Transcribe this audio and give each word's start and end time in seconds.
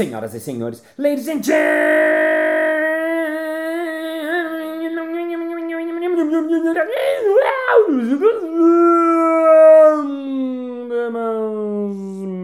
Senhoras 0.00 0.32
e 0.32 0.40
senhores, 0.40 0.82
ladies 0.96 1.28
and 1.28 1.42
gentlemen, 1.42 1.60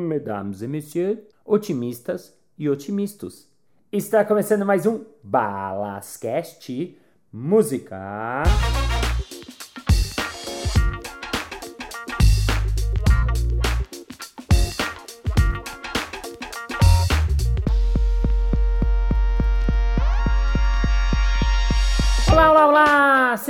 mesdames 0.06 0.60
e 0.60 0.68
messieurs, 0.68 1.20
otimistas 1.46 2.38
e 2.58 2.68
otimistas. 2.68 3.48
Está 3.90 4.22
começando 4.22 4.66
mais 4.66 4.84
um 4.84 5.06
Balascast 5.24 6.94
Música. 7.32 8.42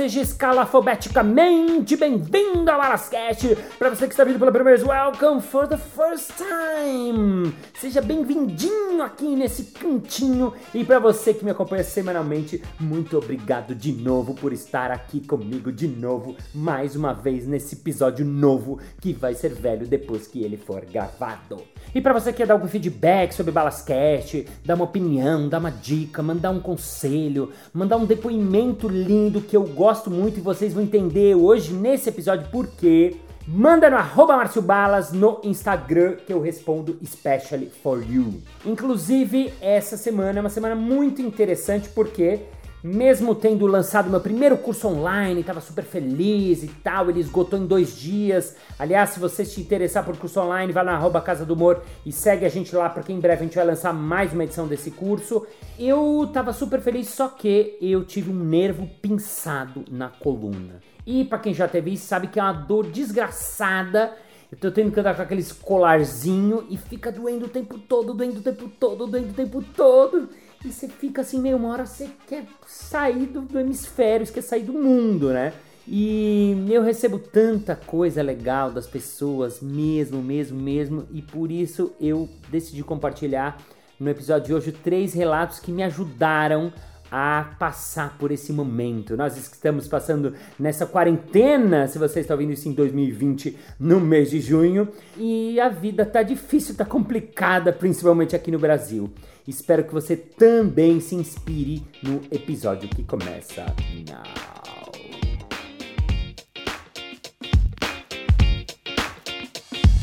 Seja 0.07 0.21
escalafobeticamente 0.21 1.97
bem-vindo 1.97 2.71
ao 2.71 2.79
Alascast! 2.79 3.57
Para 3.77 3.89
você 3.89 4.07
que 4.07 4.13
está 4.13 4.23
vindo 4.23 4.39
pela 4.39 4.53
primeira 4.53 4.77
vez, 4.77 4.87
welcome 4.87 5.41
for 5.41 5.67
the 5.67 5.77
first 5.77 6.31
time! 6.37 7.53
Seja 7.79 8.01
bem-vindinho 8.01 9.03
aqui 9.03 9.35
nesse 9.35 9.65
cantinho 9.65 10.51
e 10.73 10.83
para 10.83 10.97
você 10.97 11.31
que 11.31 11.45
me 11.45 11.51
acompanha 11.51 11.83
semanalmente, 11.83 12.59
muito 12.79 13.15
obrigado 13.15 13.75
de 13.75 13.91
novo 13.91 14.33
por 14.33 14.51
estar 14.51 14.89
aqui 14.89 15.19
comigo 15.19 15.71
de 15.71 15.87
novo, 15.87 16.35
mais 16.55 16.95
uma 16.95 17.13
vez 17.13 17.45
nesse 17.45 17.75
episódio 17.75 18.25
novo 18.25 18.79
que 18.99 19.13
vai 19.13 19.35
ser 19.35 19.53
velho 19.53 19.85
depois 19.85 20.25
que 20.25 20.43
ele 20.43 20.57
for 20.57 20.85
gravado. 20.85 21.57
E 21.93 22.01
para 22.01 22.13
você 22.13 22.31
que 22.31 22.37
quer 22.37 22.47
dar 22.47 22.55
algum 22.55 22.67
feedback 22.67 23.33
sobre 23.33 23.51
Balascast, 23.51 24.47
dar 24.65 24.73
uma 24.73 24.85
opinião, 24.85 25.47
dar 25.47 25.59
uma 25.59 25.71
dica, 25.71 26.23
mandar 26.23 26.49
um 26.49 26.59
conselho, 26.59 27.51
mandar 27.71 27.97
um 27.97 28.07
depoimento 28.07 28.87
lindo 28.87 29.39
que 29.39 29.55
eu 29.55 29.63
gosto 29.63 30.09
muito 30.09 30.39
e 30.39 30.41
vocês 30.41 30.73
vão 30.73 30.81
entender 30.81 31.35
hoje 31.35 31.73
nesse 31.73 32.09
episódio 32.09 32.49
por 32.49 32.65
quê. 32.65 33.17
Manda 33.49 33.89
no 33.89 33.95
arroba 33.95 34.35
Balas 34.61 35.13
no 35.13 35.39
Instagram 35.41 36.17
que 36.17 36.33
eu 36.33 36.41
respondo 36.41 36.97
especially 37.01 37.71
for 37.81 38.03
you. 38.03 38.41
Inclusive, 38.65 39.53
essa 39.61 39.95
semana 39.95 40.39
é 40.39 40.41
uma 40.41 40.49
semana 40.49 40.75
muito 40.75 41.21
interessante 41.21 41.87
porque 41.87 42.41
mesmo 42.83 43.33
tendo 43.33 43.65
lançado 43.65 44.09
meu 44.09 44.19
primeiro 44.19 44.57
curso 44.57 44.89
online, 44.89 45.39
estava 45.39 45.61
super 45.61 45.85
feliz 45.85 46.61
e 46.61 46.67
tal, 46.67 47.09
ele 47.09 47.21
esgotou 47.21 47.57
em 47.57 47.65
dois 47.65 47.95
dias. 47.95 48.53
Aliás, 48.77 49.11
se 49.11 49.19
você 49.19 49.45
se 49.45 49.61
interessar 49.61 50.03
por 50.03 50.17
curso 50.17 50.41
online, 50.41 50.73
vai 50.73 50.83
na 50.83 50.95
arroba 50.95 51.21
Casa 51.21 51.45
do 51.45 51.53
Humor 51.53 51.81
e 52.05 52.11
segue 52.11 52.45
a 52.45 52.49
gente 52.49 52.75
lá, 52.75 52.89
porque 52.89 53.13
em 53.13 53.19
breve 53.19 53.43
a 53.43 53.45
gente 53.45 53.55
vai 53.55 53.65
lançar 53.65 53.93
mais 53.93 54.33
uma 54.33 54.43
edição 54.43 54.67
desse 54.67 54.91
curso. 54.91 55.47
Eu 55.79 56.25
estava 56.25 56.51
super 56.51 56.81
feliz, 56.81 57.07
só 57.07 57.29
que 57.29 57.77
eu 57.81 58.03
tive 58.03 58.29
um 58.29 58.43
nervo 58.43 58.89
pinçado 59.01 59.85
na 59.89 60.09
coluna. 60.09 60.81
E 61.07 61.23
para 61.23 61.39
quem 61.39 61.53
já 61.53 61.69
teve 61.69 61.93
isso, 61.93 62.05
sabe 62.05 62.27
que 62.27 62.37
é 62.37 62.43
uma 62.43 62.51
dor 62.51 62.85
desgraçada. 62.87 64.13
Eu 64.51 64.57
tô 64.57 64.69
tendo 64.69 64.91
que 64.91 64.99
andar 64.99 65.15
com 65.15 65.21
aqueles 65.21 65.53
colarzinho 65.53 66.67
e 66.69 66.75
fica 66.75 67.09
doendo 67.09 67.45
o 67.45 67.49
tempo 67.49 67.79
todo, 67.79 68.13
doendo 68.13 68.39
o 68.39 68.43
tempo 68.43 68.69
todo, 68.77 69.07
doendo 69.07 69.29
o 69.29 69.33
tempo 69.33 69.63
todo. 69.73 70.27
E 70.65 70.69
você 70.69 70.89
fica 70.89 71.21
assim, 71.21 71.39
meio 71.39 71.55
uma 71.55 71.69
hora 71.69 71.85
você 71.85 72.09
quer 72.27 72.43
sair 72.65 73.25
do, 73.25 73.39
do 73.39 73.57
hemisfério, 73.57 74.25
você 74.25 74.33
quer 74.33 74.41
sair 74.41 74.63
do 74.63 74.73
mundo, 74.73 75.29
né? 75.29 75.53
E 75.87 76.67
eu 76.69 76.83
recebo 76.83 77.17
tanta 77.17 77.73
coisa 77.73 78.21
legal 78.21 78.69
das 78.69 78.85
pessoas, 78.85 79.61
mesmo, 79.61 80.21
mesmo, 80.21 80.59
mesmo, 80.59 81.07
e 81.13 81.21
por 81.21 81.49
isso 81.49 81.93
eu 82.01 82.27
decidi 82.51 82.83
compartilhar 82.83 83.57
no 83.97 84.09
episódio 84.09 84.47
de 84.47 84.53
hoje 84.53 84.71
três 84.73 85.13
relatos 85.13 85.59
que 85.59 85.71
me 85.71 85.83
ajudaram 85.83 86.73
a 87.11 87.55
passar 87.57 88.17
por 88.17 88.31
esse 88.31 88.51
momento. 88.51 89.15
Nós 89.15 89.37
estamos 89.37 89.87
passando 89.87 90.33
nessa 90.59 90.85
quarentena, 90.85 91.87
se 91.87 91.97
você 91.97 92.19
está 92.19 92.33
ouvindo 92.33 92.53
isso 92.53 92.67
em 92.67 92.73
2020, 92.73 93.57
no 93.79 93.99
mês 93.99 94.29
de 94.29 94.39
junho, 94.39 94.89
e 95.17 95.59
a 95.59 95.69
vida 95.69 96.05
tá 96.05 96.23
difícil, 96.23 96.75
tá 96.75 96.85
complicada, 96.85 97.71
principalmente 97.71 98.35
aqui 98.35 98.51
no 98.51 98.59
Brasil. 98.59 99.11
Espero 99.47 99.83
que 99.83 99.93
você 99.93 100.17
também 100.17 100.99
se 100.99 101.15
inspire 101.15 101.81
no 102.03 102.21
episódio 102.31 102.89
que 102.89 103.03
começa 103.03 103.65
now. 104.09 104.47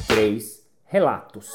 Três 0.08 0.62
relatos. 0.86 1.50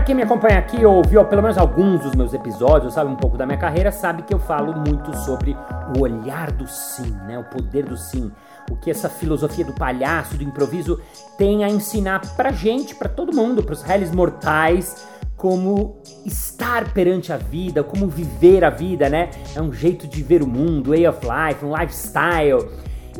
Para 0.00 0.06
quem 0.06 0.14
me 0.14 0.22
acompanha 0.22 0.58
aqui 0.58 0.82
ou 0.82 0.94
ouviu 0.94 1.22
pelo 1.26 1.42
menos 1.42 1.58
alguns 1.58 2.00
dos 2.00 2.14
meus 2.14 2.32
episódios, 2.32 2.94
sabe 2.94 3.10
um 3.10 3.16
pouco 3.16 3.36
da 3.36 3.44
minha 3.44 3.58
carreira, 3.58 3.92
sabe 3.92 4.22
que 4.22 4.32
eu 4.32 4.38
falo 4.38 4.72
muito 4.72 5.14
sobre 5.14 5.54
o 5.94 6.00
olhar 6.00 6.50
do 6.50 6.66
sim, 6.66 7.14
né? 7.26 7.38
O 7.38 7.44
poder 7.44 7.84
do 7.84 7.98
sim. 7.98 8.32
O 8.70 8.76
que 8.76 8.90
essa 8.90 9.10
filosofia 9.10 9.62
do 9.62 9.74
palhaço, 9.74 10.38
do 10.38 10.42
improviso 10.42 10.98
tem 11.36 11.64
a 11.64 11.68
ensinar 11.68 12.22
pra 12.34 12.50
gente, 12.50 12.94
pra 12.94 13.10
todo 13.10 13.36
mundo, 13.36 13.62
pros 13.62 13.82
réis 13.82 14.10
mortais, 14.10 15.06
como 15.36 16.00
estar 16.24 16.94
perante 16.94 17.30
a 17.30 17.36
vida, 17.36 17.84
como 17.84 18.08
viver 18.08 18.64
a 18.64 18.70
vida, 18.70 19.06
né? 19.10 19.28
É 19.54 19.60
um 19.60 19.70
jeito 19.70 20.08
de 20.08 20.22
ver 20.22 20.42
o 20.42 20.46
mundo, 20.46 20.92
way 20.92 21.06
of 21.06 21.20
life, 21.20 21.62
um 21.62 21.78
lifestyle. 21.78 22.66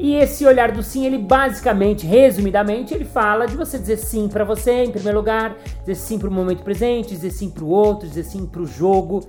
E 0.03 0.15
esse 0.15 0.47
olhar 0.47 0.73
do 0.73 0.83
sim, 0.83 1.05
ele 1.05 1.19
basicamente, 1.19 2.07
resumidamente, 2.07 2.95
ele 2.95 3.05
fala 3.05 3.47
de 3.47 3.55
você 3.55 3.79
dizer 3.79 3.99
sim 3.99 4.29
para 4.29 4.45
você 4.45 4.85
em 4.85 4.91
primeiro 4.91 5.19
lugar, 5.19 5.55
dizer 5.81 5.95
sim 5.95 6.19
para 6.19 6.31
o 6.31 6.33
momento 6.33 6.63
presente, 6.63 7.11
dizer 7.11 7.31
sim 7.31 7.51
para 7.51 7.63
o 7.63 7.69
outro, 7.69 8.09
dizer 8.09 8.25
sim 8.25 8.47
para 8.47 8.63
o 8.63 8.67
jogo. 8.67 9.21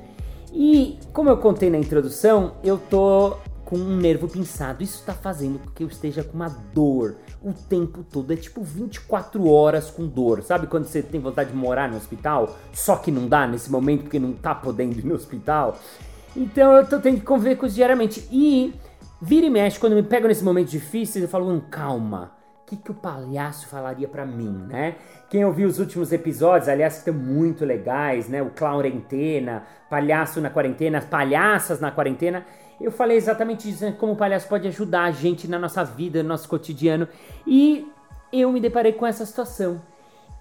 E 0.53 0.97
como 1.11 1.29
eu 1.29 1.35
contei 1.35 1.69
na 1.69 1.77
introdução, 1.77 2.53
eu 2.63 2.77
tô 2.77 3.35
com 3.65 3.75
um 3.75 3.97
nervo 3.97 4.29
pinçado. 4.29 4.81
Isso 4.81 5.03
tá 5.05 5.13
fazendo 5.13 5.59
com 5.59 5.71
que 5.71 5.83
eu 5.83 5.87
esteja 5.89 6.23
com 6.23 6.37
uma 6.37 6.47
dor 6.47 7.17
o 7.43 7.51
tempo 7.51 8.01
todo. 8.09 8.31
É 8.31 8.37
tipo 8.37 8.63
24 8.63 9.45
horas 9.49 9.91
com 9.91 10.07
dor. 10.07 10.41
Sabe 10.41 10.67
quando 10.67 10.85
você 10.85 11.03
tem 11.03 11.19
vontade 11.19 11.51
de 11.51 11.55
morar 11.57 11.89
no 11.89 11.97
hospital, 11.97 12.55
só 12.71 12.95
que 12.95 13.11
não 13.11 13.27
dá 13.27 13.45
nesse 13.45 13.69
momento 13.69 14.03
porque 14.03 14.19
não 14.19 14.31
tá 14.31 14.55
podendo 14.55 14.97
ir 14.97 15.05
no 15.05 15.15
hospital? 15.15 15.77
Então 16.33 16.71
eu 16.71 16.87
tô 16.87 16.97
tendo 16.97 17.19
que 17.19 17.25
conviver 17.25 17.57
com 17.57 17.65
isso 17.65 17.75
diariamente. 17.75 18.25
E 18.31 18.73
Vira 19.23 19.45
e 19.45 19.49
mexe, 19.51 19.79
quando 19.79 19.93
me 19.93 20.01
pego 20.01 20.27
nesse 20.27 20.43
momento 20.43 20.69
difícil, 20.69 21.21
eu 21.21 21.27
falo, 21.27 21.47
hum, 21.47 21.61
calma. 21.69 22.31
O 22.63 22.65
que, 22.65 22.75
que 22.75 22.89
o 22.89 22.95
palhaço 22.95 23.67
falaria 23.67 24.07
para 24.07 24.25
mim, 24.25 24.65
né? 24.67 24.95
Quem 25.29 25.45
ouviu 25.45 25.67
os 25.67 25.77
últimos 25.77 26.11
episódios, 26.11 26.67
aliás, 26.67 26.93
que 26.93 26.99
estão 27.09 27.13
muito 27.13 27.63
legais, 27.63 28.27
né? 28.27 28.41
O 28.41 28.49
Quarentena, 28.49 29.63
Palhaço 29.89 30.41
na 30.41 30.49
Quarentena, 30.49 30.97
as 30.97 31.05
Palhaças 31.05 31.79
na 31.79 31.91
Quarentena. 31.91 32.45
Eu 32.79 32.91
falei 32.91 33.15
exatamente 33.15 33.69
isso, 33.69 33.85
né? 33.85 33.91
como 33.91 34.13
o 34.13 34.15
palhaço 34.15 34.47
pode 34.47 34.67
ajudar 34.67 35.03
a 35.03 35.11
gente 35.11 35.47
na 35.47 35.59
nossa 35.59 35.83
vida, 35.83 36.23
no 36.23 36.29
nosso 36.29 36.49
cotidiano. 36.49 37.07
E 37.45 37.91
eu 38.33 38.51
me 38.51 38.59
deparei 38.59 38.93
com 38.93 39.05
essa 39.05 39.23
situação. 39.23 39.81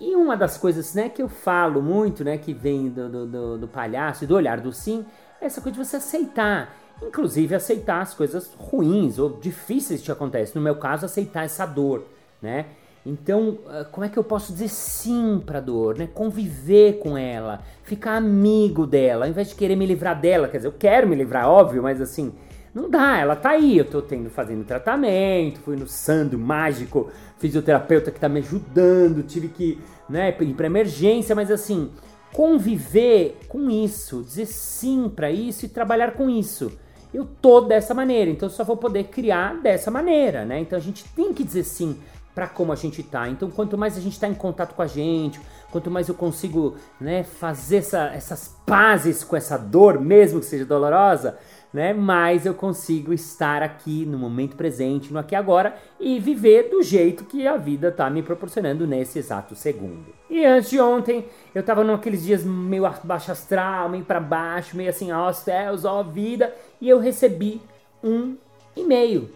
E 0.01 0.17
uma 0.17 0.39
das 0.39 0.57
coisas 0.57 0.95
né, 0.95 1.11
que 1.11 1.21
eu 1.21 1.29
falo 1.29 1.83
muito, 1.83 2.25
né, 2.25 2.39
que 2.39 2.55
vem 2.55 2.89
do, 2.89 3.27
do, 3.27 3.59
do 3.59 3.69
palhaço 3.69 4.25
e 4.25 4.27
do 4.27 4.35
olhar 4.35 4.59
do 4.59 4.73
sim, 4.73 5.05
é 5.39 5.45
essa 5.45 5.61
coisa 5.61 5.79
de 5.79 5.85
você 5.85 5.97
aceitar 5.97 6.75
inclusive 7.03 7.55
aceitar 7.55 8.01
as 8.01 8.15
coisas 8.15 8.51
ruins 8.57 9.19
ou 9.19 9.39
difíceis 9.41 10.01
que 10.01 10.07
te 10.07 10.13
acontecem. 10.13 10.55
No 10.55 10.61
meu 10.63 10.77
caso, 10.77 11.07
aceitar 11.07 11.45
essa 11.45 11.67
dor, 11.67 12.05
né? 12.41 12.67
Então, 13.05 13.59
ah, 13.67 13.87
como 13.91 14.05
é 14.05 14.09
que 14.09 14.19
eu 14.19 14.25
posso 14.25 14.53
dizer 14.53 14.69
sim 14.69 15.43
para 15.45 15.59
a 15.59 15.61
dor, 15.61 15.97
né? 15.97 16.09
Conviver 16.13 16.99
com 16.99 17.17
ela, 17.17 17.61
ficar 17.83 18.17
amigo 18.17 18.87
dela, 18.87 19.25
ao 19.25 19.31
invés 19.31 19.49
de 19.49 19.55
querer 19.55 19.77
me 19.77 19.87
livrar 19.87 20.21
dela, 20.21 20.49
quer 20.49 20.59
dizer, 20.59 20.69
eu 20.69 20.75
quero 20.79 21.09
me 21.09 21.17
livrar, 21.17 21.49
óbvio, 21.49 21.83
mas 21.83 22.01
assim, 22.01 22.33
não 22.75 22.91
dá, 22.91 23.19
ela 23.19 23.35
tá 23.35 23.51
aí, 23.51 23.79
eu 23.79 23.87
tô 23.87 24.03
tendo 24.03 24.29
fazendo 24.29 24.65
tratamento, 24.65 25.61
fui 25.61 25.77
no 25.77 25.89
Sando 25.89 26.39
mágico, 26.39 27.11
fisioterapeuta 27.39 28.11
que 28.11 28.21
tá 28.21 28.29
me 28.29 28.41
ajudando, 28.41 29.23
tive 29.23 29.49
que, 29.49 29.81
né, 30.09 30.37
ir 30.39 30.55
para 30.55 30.67
emergência, 30.67 31.35
mas 31.35 31.51
assim, 31.51 31.91
conviver 32.35 33.39
com 33.49 33.71
isso, 33.71 34.23
dizer 34.23 34.47
sim 34.47 35.09
para 35.09 35.31
isso 35.31 35.65
e 35.65 35.69
trabalhar 35.69 36.13
com 36.13 36.29
isso 36.29 36.71
eu 37.13 37.27
tô 37.41 37.61
dessa 37.63 37.93
maneira, 37.93 38.31
então 38.31 38.49
eu 38.49 38.53
só 38.53 38.65
vou 38.65 38.77
poder 38.77 39.05
criar 39.05 39.57
dessa 39.61 39.91
maneira, 39.91 40.45
né? 40.45 40.61
Então 40.61 40.79
a 40.79 40.83
gente 40.83 41.05
tem 41.15 41.33
que 41.33 41.45
dizer 41.45 41.65
sim 41.65 41.97
para 42.35 42.47
como 42.47 42.73
a 42.73 42.77
gente 42.77 43.03
tá. 43.03 43.29
Então 43.29 43.51
quanto 43.51 43.77
mais 43.77 43.97
a 43.97 44.01
gente 44.01 44.13
está 44.13 44.29
em 44.29 44.35
contato 44.35 44.75
com 44.75 44.83
a 44.83 44.87
gente, 44.87 45.41
quanto 45.71 45.91
mais 45.91 46.09
eu 46.09 46.15
consigo, 46.15 46.77
né, 47.01 47.23
fazer 47.23 47.79
essa, 47.79 48.07
essas 48.15 48.57
pazes 48.67 49.25
com 49.25 49.37
essa 49.37 49.57
dor, 49.57 50.01
mesmo 50.01 50.41
que 50.41 50.47
seja 50.47 50.65
dolorosa, 50.65 51.39
né, 51.73 51.93
mais 51.93 52.47
eu 52.47 52.55
consigo 52.55 53.13
estar 53.13 53.63
aqui 53.63 54.05
no 54.05 54.19
momento 54.19 54.57
presente, 54.57 55.13
no 55.13 55.19
aqui 55.21 55.35
e 55.35 55.37
agora 55.37 55.77
e 56.01 56.19
viver 56.19 56.69
do 56.69 56.83
jeito 56.83 57.25
que 57.25 57.47
a 57.47 57.57
vida 57.57 57.93
tá 57.93 58.11
me 58.11 58.23
proporcionando 58.23 58.87
nesse 58.87 59.19
exato 59.19 59.55
segundo. 59.55 60.07
E 60.29 60.45
antes 60.45 60.71
de 60.71 60.81
ontem, 60.81 61.27
eu 61.55 61.63
tava 61.63 61.85
naqueles 61.85 62.25
dias 62.25 62.45
meio 62.45 62.91
baixo 63.05 63.31
astral, 63.31 63.89
meio 63.89 64.05
para 64.05 64.21
baixo, 64.21 64.77
meio 64.77 64.91
assim, 64.91 65.13
ó 65.13 65.33
céus, 65.33 65.85
ó 65.85 66.03
vida, 66.03 66.53
e 66.81 66.89
eu 66.89 66.99
recebi 66.99 67.61
um 68.03 68.37
e-mail 68.75 69.29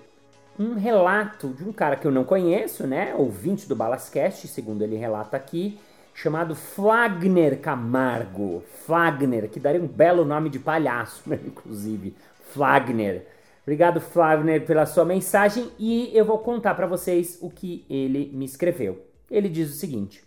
um 0.59 0.75
relato 0.75 1.49
de 1.49 1.65
um 1.65 1.73
cara 1.73 1.97
que 1.97 2.07
eu 2.07 2.13
não 2.13 2.25
conheço, 2.25 2.87
né? 2.87 3.15
Ouvinte 3.17 3.69
do 3.69 3.75
Balascast, 3.75 4.47
segundo 4.47 4.83
ele 4.83 4.97
relata 4.97 5.37
aqui, 5.37 5.79
chamado 6.15 6.55
Flagner 6.55 7.59
Camargo. 7.61 8.63
Flagner, 8.87 9.49
que 9.49 9.59
daria 9.59 9.83
um 9.83 9.87
belo 9.87 10.25
nome 10.25 10.49
de 10.49 10.59
palhaço, 10.59 11.23
né? 11.29 11.39
inclusive. 11.45 12.15
Flagner. 12.53 13.27
Obrigado, 13.63 14.01
Flagner, 14.01 14.65
pela 14.65 14.87
sua 14.87 15.05
mensagem 15.05 15.71
e 15.79 16.11
eu 16.15 16.25
vou 16.25 16.39
contar 16.39 16.75
para 16.75 16.87
vocês 16.87 17.39
o 17.41 17.51
que 17.51 17.85
ele 17.89 18.31
me 18.33 18.45
escreveu. 18.45 19.05
Ele 19.31 19.49
diz 19.49 19.71
o 19.71 19.75
seguinte: 19.75 20.23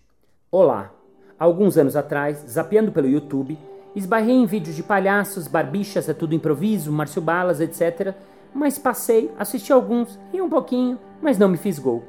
Olá, 0.51 0.91
alguns 1.39 1.77
anos 1.77 1.95
atrás, 1.95 2.43
zapeando 2.49 2.91
pelo 2.91 3.07
YouTube, 3.07 3.57
esbarrei 3.97 4.35
em 4.35 4.45
vídeos 4.45 4.75
de 4.75 4.83
palhaços, 4.83 5.47
barbichas, 5.47 6.07
é 6.07 6.13
tudo 6.13 6.35
improviso, 6.35 6.91
Márcio 6.91 7.21
Balas, 7.21 7.59
etc. 7.59 8.13
Mas 8.53 8.77
passei, 8.77 9.31
assisti 9.37 9.73
alguns, 9.73 10.19
ri 10.31 10.39
um 10.41 10.49
pouquinho, 10.49 10.99
mas 11.21 11.37
não 11.37 11.49
me 11.49 11.57
fisgou. 11.57 12.03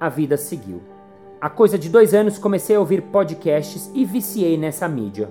A 0.00 0.08
vida 0.08 0.36
seguiu. 0.36 0.82
Há 1.40 1.48
coisa 1.48 1.78
de 1.78 1.88
dois 1.88 2.12
anos 2.14 2.38
comecei 2.38 2.74
a 2.74 2.80
ouvir 2.80 3.02
podcasts 3.02 3.90
e 3.94 4.04
viciei 4.04 4.56
nessa 4.56 4.88
mídia. 4.88 5.28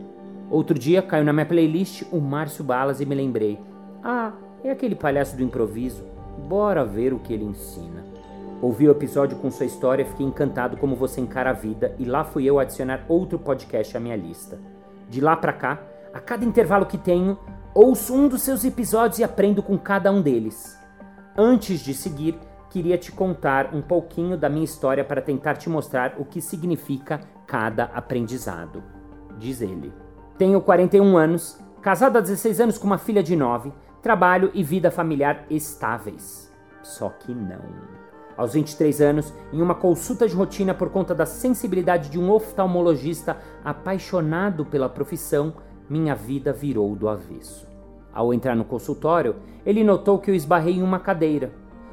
Outro 0.49 0.79
dia 0.79 1.01
caiu 1.01 1.25
na 1.25 1.33
minha 1.33 1.45
playlist 1.45 2.03
o 2.11 2.21
Márcio 2.21 2.63
Balas 2.63 3.01
e 3.01 3.05
me 3.05 3.13
lembrei: 3.13 3.59
Ah, 4.01 4.31
é 4.63 4.71
aquele 4.71 4.95
palhaço 4.95 5.35
do 5.35 5.43
improviso. 5.43 6.05
Bora 6.47 6.85
ver 6.85 7.13
o 7.13 7.19
que 7.19 7.33
ele 7.33 7.43
ensina. 7.43 8.05
Ouvi 8.61 8.87
o 8.87 8.91
episódio 8.91 9.37
com 9.37 9.51
sua 9.51 9.65
história, 9.65 10.05
fiquei 10.05 10.25
encantado 10.25 10.77
como 10.77 10.95
você 10.95 11.19
encara 11.19 11.49
a 11.49 11.53
vida 11.53 11.93
e 11.99 12.05
lá 12.05 12.23
fui 12.23 12.45
eu 12.45 12.59
adicionar 12.59 13.05
outro 13.07 13.37
podcast 13.37 13.95
à 13.95 13.99
minha 13.99 14.15
lista. 14.15 14.57
De 15.09 15.21
lá 15.21 15.35
para 15.35 15.53
cá, 15.53 15.79
a 16.17 16.19
cada 16.19 16.43
intervalo 16.43 16.87
que 16.87 16.97
tenho, 16.97 17.37
ouço 17.75 18.15
um 18.15 18.27
dos 18.27 18.41
seus 18.41 18.65
episódios 18.65 19.19
e 19.19 19.23
aprendo 19.23 19.61
com 19.61 19.77
cada 19.77 20.11
um 20.11 20.19
deles. 20.19 20.75
Antes 21.37 21.79
de 21.79 21.93
seguir, 21.93 22.39
queria 22.71 22.97
te 22.97 23.11
contar 23.11 23.69
um 23.71 23.83
pouquinho 23.83 24.35
da 24.35 24.49
minha 24.49 24.65
história 24.65 25.05
para 25.05 25.21
tentar 25.21 25.57
te 25.57 25.69
mostrar 25.69 26.15
o 26.17 26.25
que 26.25 26.41
significa 26.41 27.19
cada 27.45 27.83
aprendizado. 27.93 28.83
Diz 29.37 29.61
ele: 29.61 29.93
Tenho 30.39 30.59
41 30.59 31.15
anos, 31.15 31.59
casado 31.83 32.17
há 32.17 32.21
16 32.21 32.61
anos 32.61 32.77
com 32.79 32.87
uma 32.87 32.97
filha 32.97 33.21
de 33.21 33.35
9, 33.35 33.71
trabalho 34.01 34.49
e 34.55 34.63
vida 34.63 34.89
familiar 34.89 35.45
estáveis. 35.51 36.51
Só 36.81 37.09
que 37.09 37.31
não. 37.31 37.61
Aos 38.35 38.53
23 38.53 39.01
anos, 39.01 39.31
em 39.53 39.61
uma 39.61 39.75
consulta 39.75 40.27
de 40.27 40.33
rotina 40.33 40.73
por 40.73 40.89
conta 40.89 41.13
da 41.13 41.27
sensibilidade 41.27 42.09
de 42.09 42.19
um 42.19 42.31
oftalmologista 42.31 43.37
apaixonado 43.63 44.65
pela 44.65 44.89
profissão, 44.89 45.53
minha 45.89 46.15
vida 46.15 46.51
virou 46.51 46.95
do 46.95 47.07
avesso. 47.07 47.67
Ao 48.13 48.33
entrar 48.33 48.55
no 48.55 48.65
consultório, 48.65 49.35
ele 49.65 49.83
notou 49.83 50.19
que 50.19 50.31
eu 50.31 50.35
esbarrei 50.35 50.75
em 50.75 50.83
uma 50.83 50.99
cadeira. 50.99 51.51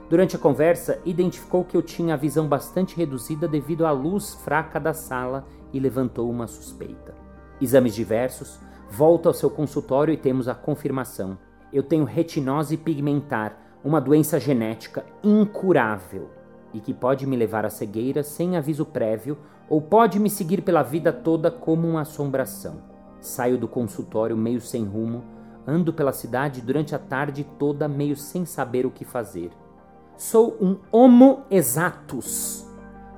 Durante 0.08 0.36
a 0.36 0.38
conversa, 0.38 1.00
identificou 1.04 1.64
que 1.64 1.76
eu 1.76 1.82
tinha 1.82 2.14
a 2.14 2.16
visão 2.16 2.46
bastante 2.46 2.96
reduzida 2.96 3.46
devido 3.46 3.84
à 3.84 3.90
luz 3.90 4.34
fraca 4.34 4.78
da 4.78 4.94
sala 4.94 5.46
e 5.72 5.78
levantou 5.78 6.30
uma 6.30 6.46
suspeita. 6.46 7.14
Exames 7.60 7.94
diversos, 7.94 8.58
volta 8.90 9.28
ao 9.28 9.34
seu 9.34 9.50
consultório 9.50 10.14
e 10.14 10.16
temos 10.16 10.48
a 10.48 10.54
confirmação. 10.54 11.36
Eu 11.72 11.82
tenho 11.82 12.04
retinose 12.04 12.76
pigmentar, 12.76 13.58
uma 13.84 14.00
doença 14.00 14.40
genética 14.40 15.04
incurável 15.22 16.30
e 16.72 16.80
que 16.80 16.94
pode 16.94 17.26
me 17.26 17.36
levar 17.36 17.66
à 17.66 17.70
cegueira 17.70 18.22
sem 18.22 18.56
aviso 18.56 18.86
prévio 18.86 19.36
ou 19.68 19.80
pode 19.80 20.18
me 20.18 20.30
seguir 20.30 20.62
pela 20.62 20.82
vida 20.82 21.12
toda 21.12 21.50
como 21.50 21.86
uma 21.86 22.00
assombração. 22.00 22.93
Saio 23.24 23.56
do 23.56 23.66
consultório 23.66 24.36
meio 24.36 24.60
sem 24.60 24.84
rumo, 24.84 25.24
ando 25.66 25.94
pela 25.94 26.12
cidade 26.12 26.60
durante 26.60 26.94
a 26.94 26.98
tarde 26.98 27.42
toda 27.58 27.88
meio 27.88 28.14
sem 28.14 28.44
saber 28.44 28.84
o 28.84 28.90
que 28.90 29.02
fazer. 29.02 29.50
Sou 30.14 30.58
um 30.60 30.76
homo 30.92 31.42
exatus, 31.50 32.68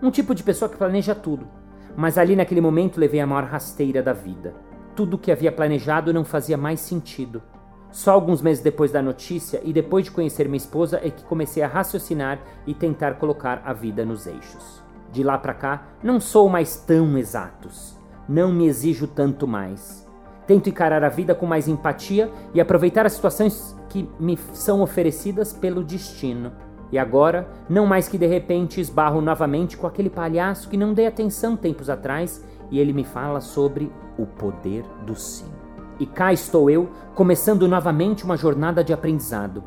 um 0.01 0.09
tipo 0.09 0.33
de 0.33 0.45
pessoa 0.45 0.69
que 0.69 0.77
planeja 0.77 1.13
tudo, 1.13 1.49
mas 1.97 2.17
ali 2.17 2.37
naquele 2.37 2.61
momento 2.61 3.01
levei 3.01 3.19
a 3.19 3.27
maior 3.27 3.43
rasteira 3.49 4.01
da 4.01 4.13
vida. 4.13 4.55
Tudo 4.95 5.15
o 5.15 5.19
que 5.19 5.33
havia 5.33 5.51
planejado 5.51 6.13
não 6.13 6.25
fazia 6.25 6.57
mais 6.57 6.79
sentido. 6.79 7.43
Só 7.91 8.13
alguns 8.13 8.41
meses 8.41 8.63
depois 8.63 8.93
da 8.93 9.03
notícia 9.03 9.61
e 9.65 9.73
depois 9.73 10.05
de 10.05 10.13
conhecer 10.13 10.45
minha 10.45 10.57
esposa 10.57 11.01
é 11.03 11.11
que 11.11 11.25
comecei 11.25 11.65
a 11.65 11.69
raciocinar 11.69 12.39
e 12.65 12.73
tentar 12.73 13.15
colocar 13.15 13.61
a 13.65 13.73
vida 13.73 14.05
nos 14.05 14.25
eixos. 14.29 14.81
De 15.11 15.25
lá 15.25 15.37
para 15.37 15.53
cá, 15.53 15.89
não 16.01 16.21
sou 16.21 16.49
mais 16.49 16.77
tão 16.77 17.19
exatos. 17.19 17.96
Não 18.29 18.53
me 18.53 18.67
exijo 18.67 19.07
tanto 19.07 19.47
mais. 19.47 20.07
Tento 20.47 20.69
encarar 20.69 21.03
a 21.03 21.09
vida 21.09 21.35
com 21.35 21.47
mais 21.47 21.67
empatia 21.67 22.31
e 22.55 22.61
aproveitar 22.61 23.05
as 23.05 23.13
situações 23.13 23.77
que 23.89 24.09
me 24.19 24.39
são 24.53 24.81
oferecidas 24.81 25.53
pelo 25.53 25.83
destino. 25.83 26.53
E 26.93 26.99
agora, 26.99 27.49
não 27.69 27.87
mais 27.87 28.07
que 28.07 28.17
de 28.17 28.27
repente 28.27 28.81
esbarro 28.81 29.21
novamente 29.21 29.77
com 29.77 29.87
aquele 29.87 30.09
palhaço 30.09 30.69
que 30.69 30.77
não 30.77 30.95
dei 30.95 31.07
atenção 31.07 31.57
tempos 31.57 31.91
atrás 31.91 32.45
e 32.71 32.79
ele 32.79 32.93
me 32.93 33.05
fala 33.05 33.41
sobre 33.41 33.91
o 34.17 34.25
poder 34.25 34.85
do 35.05 35.17
sim. 35.17 35.51
E 35.99 36.07
cá 36.07 36.33
estou 36.33 36.71
eu, 36.71 36.91
começando 37.15 37.67
novamente 37.67 38.25
uma 38.25 38.37
jornada 38.37 38.85
de 38.85 38.93
aprendizado. 38.93 39.65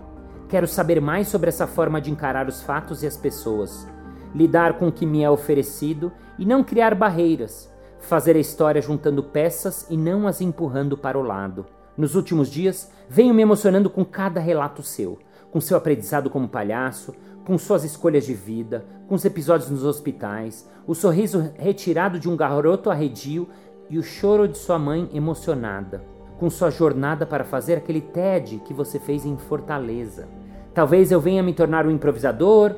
Quero 0.48 0.68
saber 0.68 1.02
mais 1.02 1.28
sobre 1.28 1.50
essa 1.50 1.68
forma 1.68 2.00
de 2.00 2.12
encarar 2.12 2.48
os 2.48 2.62
fatos 2.62 3.04
e 3.04 3.08
as 3.08 3.18
pessoas, 3.18 3.88
lidar 4.34 4.74
com 4.74 4.88
o 4.88 4.92
que 4.92 5.06
me 5.06 5.24
é 5.24 5.30
oferecido 5.30 6.12
e 6.38 6.46
não 6.46 6.64
criar 6.64 6.96
barreiras, 6.96 7.69
fazer 8.00 8.36
a 8.36 8.40
história 8.40 8.82
juntando 8.82 9.24
peças 9.24 9.86
e 9.90 9.98
não 9.98 10.28
as 10.28 10.42
empurrando 10.42 10.98
para 10.98 11.18
o 11.18 11.22
lado. 11.22 11.66
Nos 11.98 12.16
últimos 12.16 12.50
dias, 12.50 12.92
venho 13.10 13.34
me 13.34 13.42
emocionando 13.42 13.90
com 13.90 14.06
cada 14.06 14.40
relato 14.40 14.82
seu, 14.82 15.20
com 15.52 15.60
seu 15.60 15.78
aprendizado 15.78 16.30
como 16.30 16.48
palhaço, 16.48 17.14
com 17.46 17.58
suas 17.58 17.84
escolhas 17.84 18.26
de 18.26 18.34
vida, 18.34 18.86
com 19.08 19.16
os 19.16 19.26
episódios 19.26 19.70
nos 19.70 19.84
hospitais, 19.84 20.68
o 20.86 20.96
sorriso 20.96 21.52
retirado 21.58 22.20
de 22.20 22.30
um 22.30 22.38
garoto 22.38 22.90
arredio 22.90 23.50
e 23.90 23.98
o 23.98 24.04
choro 24.04 24.48
de 24.48 24.58
sua 24.58 24.80
mãe 24.80 25.10
emocionada 25.14 26.20
com 26.40 26.50
sua 26.50 26.72
jornada 26.72 27.26
para 27.26 27.44
fazer 27.44 27.76
aquele 27.76 28.00
TED 28.00 28.60
que 28.60 28.74
você 28.74 28.98
fez 28.98 29.26
em 29.26 29.36
Fortaleza. 29.36 30.28
Talvez 30.74 31.12
eu 31.12 31.20
venha 31.20 31.44
me 31.44 31.54
tornar 31.54 31.86
um 31.86 31.92
improvisador, 31.92 32.76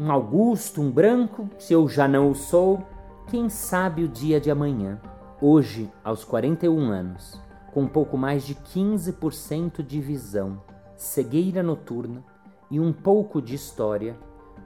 um 0.00 0.10
Augusto, 0.10 0.80
um 0.80 0.90
branco, 0.90 1.48
se 1.58 1.74
eu 1.74 1.86
já 1.86 2.08
não 2.08 2.30
o 2.30 2.34
sou. 2.34 2.82
Quem 3.28 3.48
sabe 3.48 4.04
o 4.04 4.08
dia 4.08 4.40
de 4.40 4.50
amanhã? 4.50 5.00
Hoje, 5.40 5.90
aos 6.04 6.24
41 6.24 6.90
anos, 6.90 7.40
com 7.72 7.86
pouco 7.86 8.18
mais 8.18 8.44
de 8.44 8.54
15% 8.54 9.82
de 9.82 10.00
visão, 10.00 10.62
cegueira 10.96 11.62
noturna 11.62 12.22
e 12.70 12.78
um 12.78 12.92
pouco 12.92 13.40
de 13.40 13.54
história, 13.54 14.16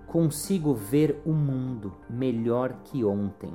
consigo 0.07 0.75
ver 0.75 1.23
o 1.25 1.33
mundo 1.33 1.95
melhor 2.11 2.73
que 2.85 3.05
ontem. 3.05 3.53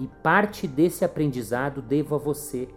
E 0.00 0.06
parte 0.06 0.66
desse 0.66 1.04
aprendizado 1.04 1.82
devo 1.82 2.14
a 2.14 2.18
você 2.18 2.68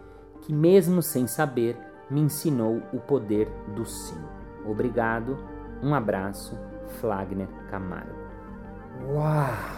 que, 0.41 0.53
mesmo 0.53 1.01
sem 1.01 1.25
saber, 1.25 1.77
me 2.10 2.19
ensinou 2.22 2.81
o 2.93 3.00
poder 3.00 3.50
do 3.75 3.86
sim. 3.86 4.22
Obrigado, 4.65 5.38
um 5.81 5.93
abraço, 5.93 6.57
Flagner 7.00 7.48
Camargo. 7.69 8.15
Uau, 9.10 9.76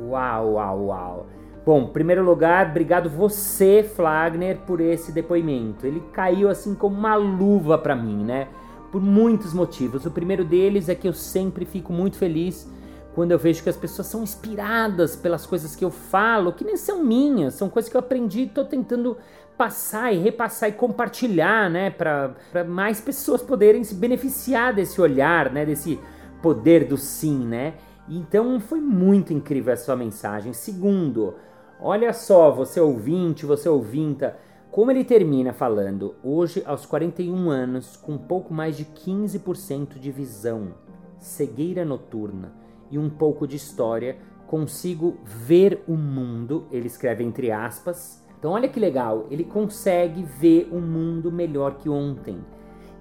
uau, 0.00 0.52
uau, 0.54 0.86
uau. 0.86 1.26
Bom, 1.64 1.82
em 1.82 1.88
primeiro 1.88 2.24
lugar, 2.24 2.70
obrigado 2.70 3.10
você, 3.10 3.82
Flagner, 3.82 4.58
por 4.66 4.80
esse 4.80 5.12
depoimento. 5.12 5.86
Ele 5.86 6.02
caiu 6.12 6.48
assim 6.48 6.74
como 6.74 6.96
uma 6.96 7.14
luva 7.14 7.76
para 7.76 7.94
mim, 7.94 8.24
né? 8.24 8.48
Por 8.90 9.02
muitos 9.02 9.52
motivos. 9.52 10.06
O 10.06 10.10
primeiro 10.10 10.44
deles 10.44 10.88
é 10.88 10.94
que 10.94 11.06
eu 11.06 11.12
sempre 11.12 11.66
fico 11.66 11.92
muito 11.92 12.16
feliz 12.16 12.66
quando 13.14 13.32
eu 13.32 13.38
vejo 13.38 13.62
que 13.62 13.68
as 13.68 13.76
pessoas 13.76 14.06
são 14.06 14.22
inspiradas 14.22 15.16
pelas 15.16 15.44
coisas 15.44 15.74
que 15.74 15.84
eu 15.84 15.90
falo, 15.90 16.52
que 16.52 16.64
nem 16.64 16.76
são 16.76 17.04
minhas, 17.04 17.54
são 17.54 17.68
coisas 17.68 17.90
que 17.90 17.96
eu 17.96 18.00
aprendi 18.00 18.40
e 18.40 18.44
estou 18.44 18.64
tentando 18.64 19.16
passar 19.58 20.12
e 20.14 20.18
repassar 20.18 20.68
e 20.68 20.72
compartilhar, 20.72 21.68
né, 21.68 21.90
para 21.90 22.64
mais 22.66 23.00
pessoas 23.00 23.42
poderem 23.42 23.82
se 23.82 23.94
beneficiar 23.96 24.72
desse 24.72 25.00
olhar, 25.00 25.50
né, 25.50 25.66
desse 25.66 25.98
poder 26.40 26.84
do 26.84 26.96
sim, 26.96 27.44
né? 27.44 27.74
Então 28.08 28.58
foi 28.58 28.80
muito 28.80 29.32
incrível 29.32 29.72
a 29.72 29.76
sua 29.76 29.96
mensagem. 29.96 30.52
Segundo, 30.52 31.34
olha 31.80 32.12
só, 32.12 32.50
você 32.50 32.80
ouvinte, 32.80 33.44
você 33.44 33.68
ouvinta, 33.68 34.36
como 34.70 34.90
ele 34.90 35.04
termina 35.04 35.52
falando, 35.52 36.14
hoje 36.22 36.62
aos 36.66 36.86
41 36.86 37.50
anos, 37.50 37.96
com 37.96 38.16
pouco 38.16 38.52
mais 38.52 38.76
de 38.76 38.84
15% 38.84 39.98
de 39.98 40.10
visão, 40.10 40.74
cegueira 41.18 41.84
noturna 41.84 42.52
e 42.90 42.98
um 42.98 43.10
pouco 43.10 43.46
de 43.46 43.56
história, 43.56 44.16
consigo 44.46 45.18
ver 45.24 45.82
o 45.86 45.94
mundo, 45.94 46.66
ele 46.70 46.86
escreve 46.86 47.22
entre 47.22 47.50
aspas, 47.50 48.24
então 48.38 48.52
olha 48.52 48.68
que 48.68 48.78
legal, 48.78 49.26
ele 49.30 49.44
consegue 49.44 50.22
ver 50.22 50.68
um 50.72 50.80
mundo 50.80 51.32
melhor 51.32 51.76
que 51.76 51.88
ontem. 51.88 52.38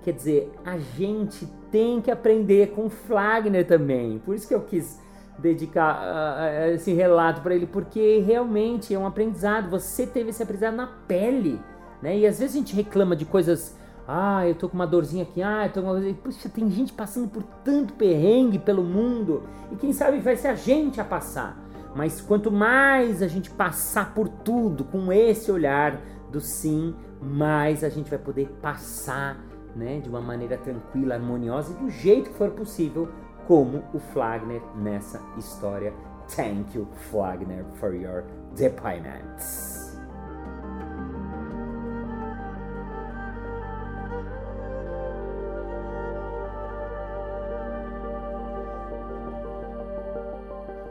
Quer 0.02 0.14
dizer, 0.14 0.52
a 0.66 0.78
gente 0.78 1.48
tem 1.71 2.01
que 2.01 2.12
aprender 2.12 2.71
com 2.71 2.89
Flagner 2.89 3.65
também. 3.67 4.19
Por 4.19 4.36
isso 4.36 4.47
que 4.47 4.53
eu 4.55 4.62
quis 4.62 5.00
dedicar 5.38 6.01
uh, 6.01 6.74
esse 6.74 6.93
relato 6.93 7.41
para 7.41 7.53
ele, 7.53 7.67
porque 7.67 8.19
realmente 8.25 8.93
é 8.93 8.97
um 8.97 9.05
aprendizado. 9.05 9.69
Você 9.69 10.07
teve 10.07 10.31
esse 10.31 10.41
aprendizado 10.41 10.75
na 10.75 10.88
pele, 11.07 11.59
né? 12.01 12.17
E 12.17 12.25
às 12.25 12.39
vezes 12.39 12.55
a 12.55 12.59
gente 12.59 12.75
reclama 12.75 13.15
de 13.15 13.25
coisas 13.25 13.77
Ah, 14.07 14.47
eu 14.47 14.55
tô 14.55 14.69
com 14.69 14.75
uma 14.75 14.88
dorzinha 14.88 15.24
aqui. 15.24 15.43
Ah, 15.43 15.65
eu 15.65 15.71
tô 15.74 15.81
com 15.81 15.93
uma... 15.93 16.13
Puxa, 16.13 16.47
tem 16.47 16.69
gente 16.69 16.93
passando 16.93 17.27
por 17.27 17.43
tanto 17.63 17.93
perrengue 17.93 18.57
pelo 18.57 18.81
mundo. 18.83 19.43
E 19.71 19.75
quem 19.75 19.91
sabe 19.91 20.19
vai 20.19 20.38
ser 20.38 20.47
a 20.47 20.55
gente 20.55 21.01
a 21.01 21.03
passar. 21.03 21.62
Mas 21.93 22.21
quanto 22.21 22.50
mais 22.50 23.21
a 23.21 23.27
gente 23.27 23.50
passar 23.50 24.13
por 24.13 24.29
tudo 24.29 24.86
com 24.86 25.12
esse 25.12 25.51
olhar 25.51 26.00
do 26.31 26.39
sim, 26.39 26.95
mais 27.21 27.83
a 27.83 27.89
gente 27.89 28.09
vai 28.09 28.19
poder 28.19 28.47
passar 28.62 29.38
né, 29.77 30.00
de 30.00 30.10
uma 30.10 30.19
maneira 30.19 30.57
tranquila, 30.57 31.15
harmoniosa 31.15 31.72
e 31.72 31.75
do 31.75 31.89
jeito 31.89 32.31
que 32.31 32.36
for 32.36 32.51
possível, 32.51 33.10
como 33.48 33.84
o 33.93 34.00
Flagner 34.00 34.62
nessa 34.75 35.22
história. 35.38 35.93
Thank 36.36 36.77
you, 36.77 36.88
Flagner, 37.10 37.63
for 37.75 37.93
your 37.93 38.24
depoiments. 38.55 39.77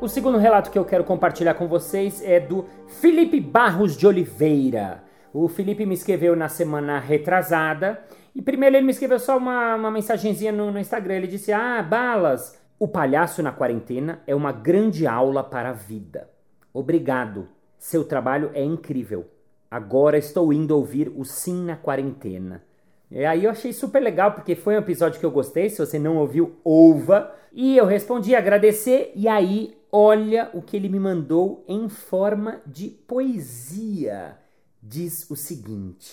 O 0.01 0.09
segundo 0.09 0.39
relato 0.39 0.71
que 0.71 0.79
eu 0.79 0.85
quero 0.85 1.03
compartilhar 1.03 1.55
com 1.55 1.67
vocês 1.67 2.23
é 2.23 2.39
do 2.39 2.65
Felipe 2.87 3.41
Barros 3.41 3.97
de 3.97 4.07
Oliveira. 4.07 5.03
O 5.35 5.49
Felipe 5.49 5.85
me 5.85 5.95
escreveu 5.95 6.37
na 6.37 6.49
semana 6.49 7.01
retrasada 7.01 8.01
e 8.37 8.43
primeiro 8.43 8.77
ele 8.77 8.85
me 8.85 8.93
escreveu 8.93 9.19
só 9.19 9.37
uma, 9.37 9.75
uma 9.75 9.91
mensagenzinha 9.91 10.53
no, 10.53 10.71
no 10.71 10.79
Instagram. 10.79 11.15
Ele 11.15 11.27
disse: 11.27 11.53
Ah, 11.53 11.83
Balas, 11.83 12.61
o 12.79 12.87
palhaço 12.87 13.43
na 13.43 13.51
quarentena 13.51 14.23
é 14.27 14.35
uma 14.35 14.53
grande 14.53 15.07
aula 15.07 15.43
para 15.43 15.71
a 15.71 15.73
vida. 15.73 16.31
Obrigado. 16.73 17.49
Seu 17.79 18.05
trabalho 18.05 18.51
é 18.55 18.63
incrível. 18.63 19.27
Agora 19.71 20.17
estou 20.17 20.53
indo 20.53 20.77
ouvir 20.77 21.13
o 21.17 21.25
Sim 21.25 21.65
na 21.65 21.77
Quarentena. 21.77 22.63
E 23.11 23.25
aí 23.25 23.45
eu 23.45 23.51
achei 23.51 23.73
super 23.73 24.01
legal, 24.01 24.33
porque 24.33 24.55
foi 24.55 24.75
um 24.75 24.79
episódio 24.79 25.19
que 25.19 25.27
eu 25.27 25.31
gostei. 25.31 25.69
Se 25.69 25.79
você 25.79 25.99
não 25.99 26.17
ouviu, 26.17 26.57
ouva. 26.63 27.33
E 27.53 27.77
eu 27.77 27.87
respondi 27.87 28.35
agradecer, 28.35 29.13
e 29.15 29.27
aí 29.27 29.77
Olha 29.99 30.51
o 30.53 30.61
que 30.61 30.77
ele 30.77 30.91
me 30.91 31.01
mandou 31.01 31.65
em 31.67 31.89
forma 31.89 32.61
de 32.67 32.91
poesia. 32.91 34.37
Diz 34.83 35.29
o 35.31 35.37
seguinte: 35.37 36.13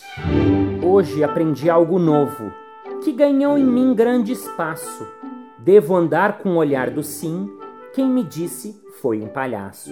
Hoje 0.84 1.24
aprendi 1.24 1.70
algo 1.70 2.00
novo 2.00 2.52
que 3.04 3.12
ganhou 3.12 3.58
em 3.58 3.64
mim 3.64 3.94
grande 3.94 4.32
espaço. 4.32 5.08
Devo 5.60 5.96
andar 5.96 6.40
com 6.40 6.50
o 6.50 6.58
olhar 6.58 6.90
do 6.90 7.04
sim. 7.04 7.50
Quem 7.94 8.08
me 8.08 8.24
disse 8.24 8.82
foi 9.02 9.22
um 9.22 9.28
palhaço. 9.28 9.92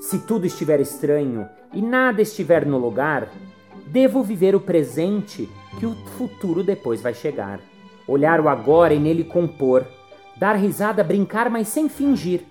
Se 0.00 0.18
tudo 0.18 0.46
estiver 0.46 0.80
estranho 0.80 1.48
e 1.72 1.80
nada 1.80 2.20
estiver 2.20 2.66
no 2.66 2.78
lugar, 2.78 3.28
devo 3.86 4.22
viver 4.22 4.56
o 4.56 4.60
presente 4.60 5.48
que 5.78 5.86
o 5.86 5.94
futuro 6.16 6.64
depois 6.64 7.00
vai 7.00 7.14
chegar. 7.14 7.60
Olhar 8.08 8.40
o 8.40 8.48
agora 8.48 8.92
e 8.92 8.98
nele 8.98 9.22
compor, 9.22 9.86
dar 10.36 10.54
risada, 10.54 11.04
brincar, 11.04 11.48
mas 11.48 11.68
sem 11.68 11.88
fingir 11.88 12.42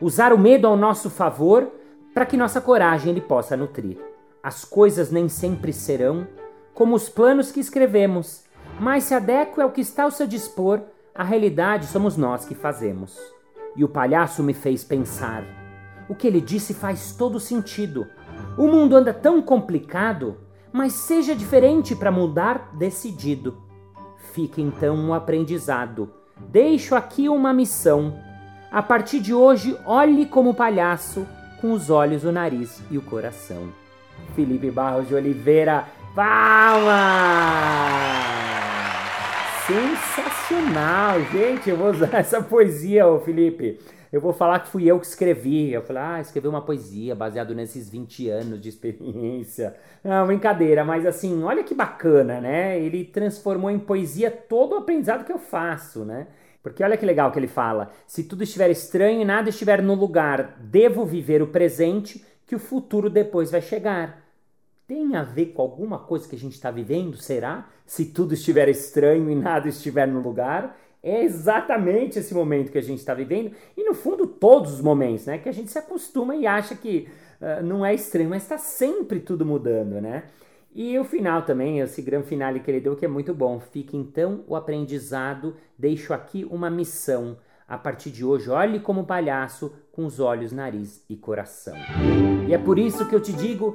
usar 0.00 0.32
o 0.32 0.38
medo 0.38 0.66
ao 0.66 0.76
nosso 0.76 1.08
favor 1.08 1.70
para 2.12 2.26
que 2.26 2.36
nossa 2.36 2.60
coragem 2.60 3.12
ele 3.12 3.20
possa 3.20 3.56
nutrir. 3.56 3.98
As 4.46 4.64
coisas 4.64 5.10
nem 5.10 5.28
sempre 5.28 5.72
serão 5.72 6.24
como 6.72 6.94
os 6.94 7.08
planos 7.08 7.50
que 7.50 7.58
escrevemos, 7.58 8.44
mas 8.78 9.02
se 9.02 9.12
adequa 9.12 9.64
ao 9.64 9.72
que 9.72 9.80
está 9.80 10.04
ao 10.04 10.12
seu 10.12 10.24
dispor, 10.24 10.82
a 11.12 11.24
realidade 11.24 11.86
somos 11.86 12.16
nós 12.16 12.44
que 12.44 12.54
fazemos. 12.54 13.18
E 13.74 13.82
o 13.82 13.88
palhaço 13.88 14.44
me 14.44 14.54
fez 14.54 14.84
pensar. 14.84 15.42
O 16.08 16.14
que 16.14 16.28
ele 16.28 16.40
disse 16.40 16.74
faz 16.74 17.10
todo 17.10 17.40
sentido. 17.40 18.06
O 18.56 18.68
mundo 18.68 18.94
anda 18.94 19.12
tão 19.12 19.42
complicado, 19.42 20.36
mas 20.72 20.92
seja 20.92 21.34
diferente 21.34 21.96
para 21.96 22.12
mudar 22.12 22.70
decidido. 22.78 23.60
Fica 24.32 24.60
então 24.60 24.94
um 24.94 25.12
aprendizado. 25.12 26.08
Deixo 26.38 26.94
aqui 26.94 27.28
uma 27.28 27.52
missão 27.52 28.16
a 28.70 28.80
partir 28.80 29.18
de 29.18 29.34
hoje, 29.34 29.76
olhe 29.84 30.24
como 30.24 30.54
palhaço, 30.54 31.26
com 31.60 31.72
os 31.72 31.90
olhos, 31.90 32.22
o 32.22 32.30
nariz 32.30 32.80
e 32.92 32.96
o 32.96 33.02
coração. 33.02 33.85
Felipe 34.34 34.70
Barros 34.70 35.08
de 35.08 35.14
Oliveira, 35.14 35.84
palmas! 36.14 36.86
Sensacional, 39.66 41.20
gente! 41.32 41.70
Eu 41.70 41.76
vou 41.76 41.90
usar 41.90 42.14
essa 42.18 42.42
poesia, 42.42 43.06
ô 43.06 43.20
Felipe. 43.20 43.78
Eu 44.12 44.20
vou 44.20 44.32
falar 44.32 44.60
que 44.60 44.68
fui 44.68 44.84
eu 44.86 44.98
que 44.98 45.06
escrevi. 45.06 45.72
Eu 45.72 45.82
falei, 45.82 46.02
ah, 46.02 46.20
escrevi 46.20 46.48
uma 46.48 46.62
poesia 46.62 47.14
baseado 47.14 47.54
nesses 47.54 47.90
20 47.90 48.28
anos 48.30 48.60
de 48.60 48.68
experiência. 48.68 49.74
Não, 50.02 50.26
brincadeira, 50.26 50.84
mas 50.84 51.04
assim, 51.04 51.42
olha 51.42 51.64
que 51.64 51.74
bacana, 51.74 52.40
né? 52.40 52.78
Ele 52.80 53.04
transformou 53.04 53.70
em 53.70 53.78
poesia 53.78 54.30
todo 54.30 54.72
o 54.72 54.78
aprendizado 54.78 55.24
que 55.24 55.32
eu 55.32 55.38
faço, 55.38 56.04
né? 56.04 56.28
Porque 56.62 56.82
olha 56.82 56.96
que 56.96 57.06
legal 57.06 57.30
que 57.30 57.38
ele 57.38 57.46
fala: 57.46 57.90
se 58.06 58.24
tudo 58.24 58.42
estiver 58.42 58.70
estranho 58.70 59.20
e 59.20 59.24
nada 59.24 59.50
estiver 59.50 59.82
no 59.82 59.94
lugar, 59.94 60.56
devo 60.60 61.04
viver 61.04 61.42
o 61.42 61.48
presente, 61.48 62.24
que 62.46 62.54
o 62.54 62.58
futuro 62.58 63.10
depois 63.10 63.50
vai 63.50 63.60
chegar. 63.60 64.24
Tem 64.86 65.16
a 65.16 65.22
ver 65.24 65.46
com 65.46 65.62
alguma 65.62 65.98
coisa 65.98 66.28
que 66.28 66.36
a 66.36 66.38
gente 66.38 66.52
está 66.52 66.70
vivendo? 66.70 67.16
Será? 67.16 67.68
Se 67.84 68.06
tudo 68.06 68.34
estiver 68.34 68.68
estranho 68.68 69.28
e 69.28 69.34
nada 69.34 69.68
estiver 69.68 70.06
no 70.06 70.20
lugar, 70.20 70.78
é 71.02 71.22
exatamente 71.24 72.18
esse 72.18 72.32
momento 72.32 72.70
que 72.70 72.78
a 72.78 72.82
gente 72.82 72.98
está 72.98 73.12
vivendo. 73.12 73.52
E 73.76 73.84
no 73.84 73.94
fundo, 73.94 74.26
todos 74.26 74.74
os 74.74 74.80
momentos, 74.80 75.26
né? 75.26 75.38
Que 75.38 75.48
a 75.48 75.52
gente 75.52 75.70
se 75.70 75.78
acostuma 75.78 76.36
e 76.36 76.46
acha 76.46 76.76
que 76.76 77.08
uh, 77.40 77.64
não 77.64 77.84
é 77.84 77.94
estranho, 77.94 78.30
mas 78.30 78.42
está 78.42 78.58
sempre 78.58 79.18
tudo 79.18 79.44
mudando, 79.44 80.00
né? 80.00 80.24
E 80.72 80.98
o 80.98 81.04
final 81.04 81.42
também, 81.42 81.80
esse 81.80 82.02
grande 82.02 82.26
finale 82.26 82.60
que 82.60 82.70
ele 82.70 82.80
deu, 82.80 82.94
que 82.94 83.04
é 83.04 83.08
muito 83.08 83.32
bom. 83.32 83.58
Fica 83.58 83.96
então 83.96 84.44
o 84.46 84.54
aprendizado, 84.54 85.56
deixo 85.78 86.12
aqui 86.12 86.44
uma 86.44 86.68
missão. 86.68 87.38
A 87.68 87.76
partir 87.76 88.12
de 88.12 88.24
hoje, 88.24 88.48
olhe 88.48 88.78
como 88.78 89.06
palhaço 89.06 89.72
com 89.90 90.06
os 90.06 90.20
olhos, 90.20 90.52
nariz 90.52 91.04
e 91.10 91.16
coração. 91.16 91.74
E 92.46 92.54
é 92.54 92.58
por 92.58 92.78
isso 92.78 93.04
que 93.06 93.14
eu 93.14 93.20
te 93.20 93.32
digo: 93.32 93.74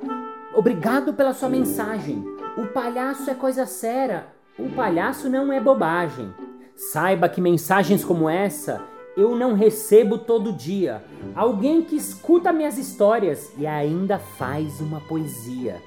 obrigado 0.55 1.13
pela 1.13 1.33
sua 1.33 1.49
mensagem. 1.49 2.23
O 2.57 2.67
palhaço 2.67 3.29
é 3.29 3.35
coisa 3.35 3.65
séria. 3.65 4.27
O 4.57 4.69
palhaço 4.69 5.27
não 5.27 5.51
é 5.51 5.59
bobagem. 5.59 6.33
Saiba 6.73 7.27
que 7.27 7.41
mensagens 7.41 8.05
como 8.05 8.29
essa 8.29 8.81
eu 9.17 9.35
não 9.35 9.55
recebo 9.55 10.17
todo 10.17 10.53
dia. 10.53 11.03
Alguém 11.35 11.81
que 11.81 11.97
escuta 11.97 12.53
minhas 12.53 12.77
histórias 12.77 13.51
e 13.57 13.67
ainda 13.67 14.17
faz 14.17 14.79
uma 14.79 15.01
poesia. 15.01 15.81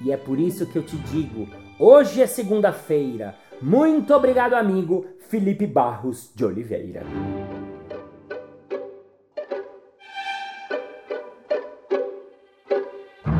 E 0.00 0.10
é 0.10 0.16
por 0.16 0.40
isso 0.40 0.64
que 0.64 0.76
eu 0.76 0.82
te 0.82 0.96
digo: 0.96 1.46
hoje 1.78 2.22
é 2.22 2.26
segunda-feira. 2.26 3.36
Muito 3.62 4.12
obrigado, 4.14 4.54
amigo 4.54 5.06
Felipe 5.28 5.66
Barros 5.66 6.30
de 6.34 6.44
Oliveira. 6.44 7.02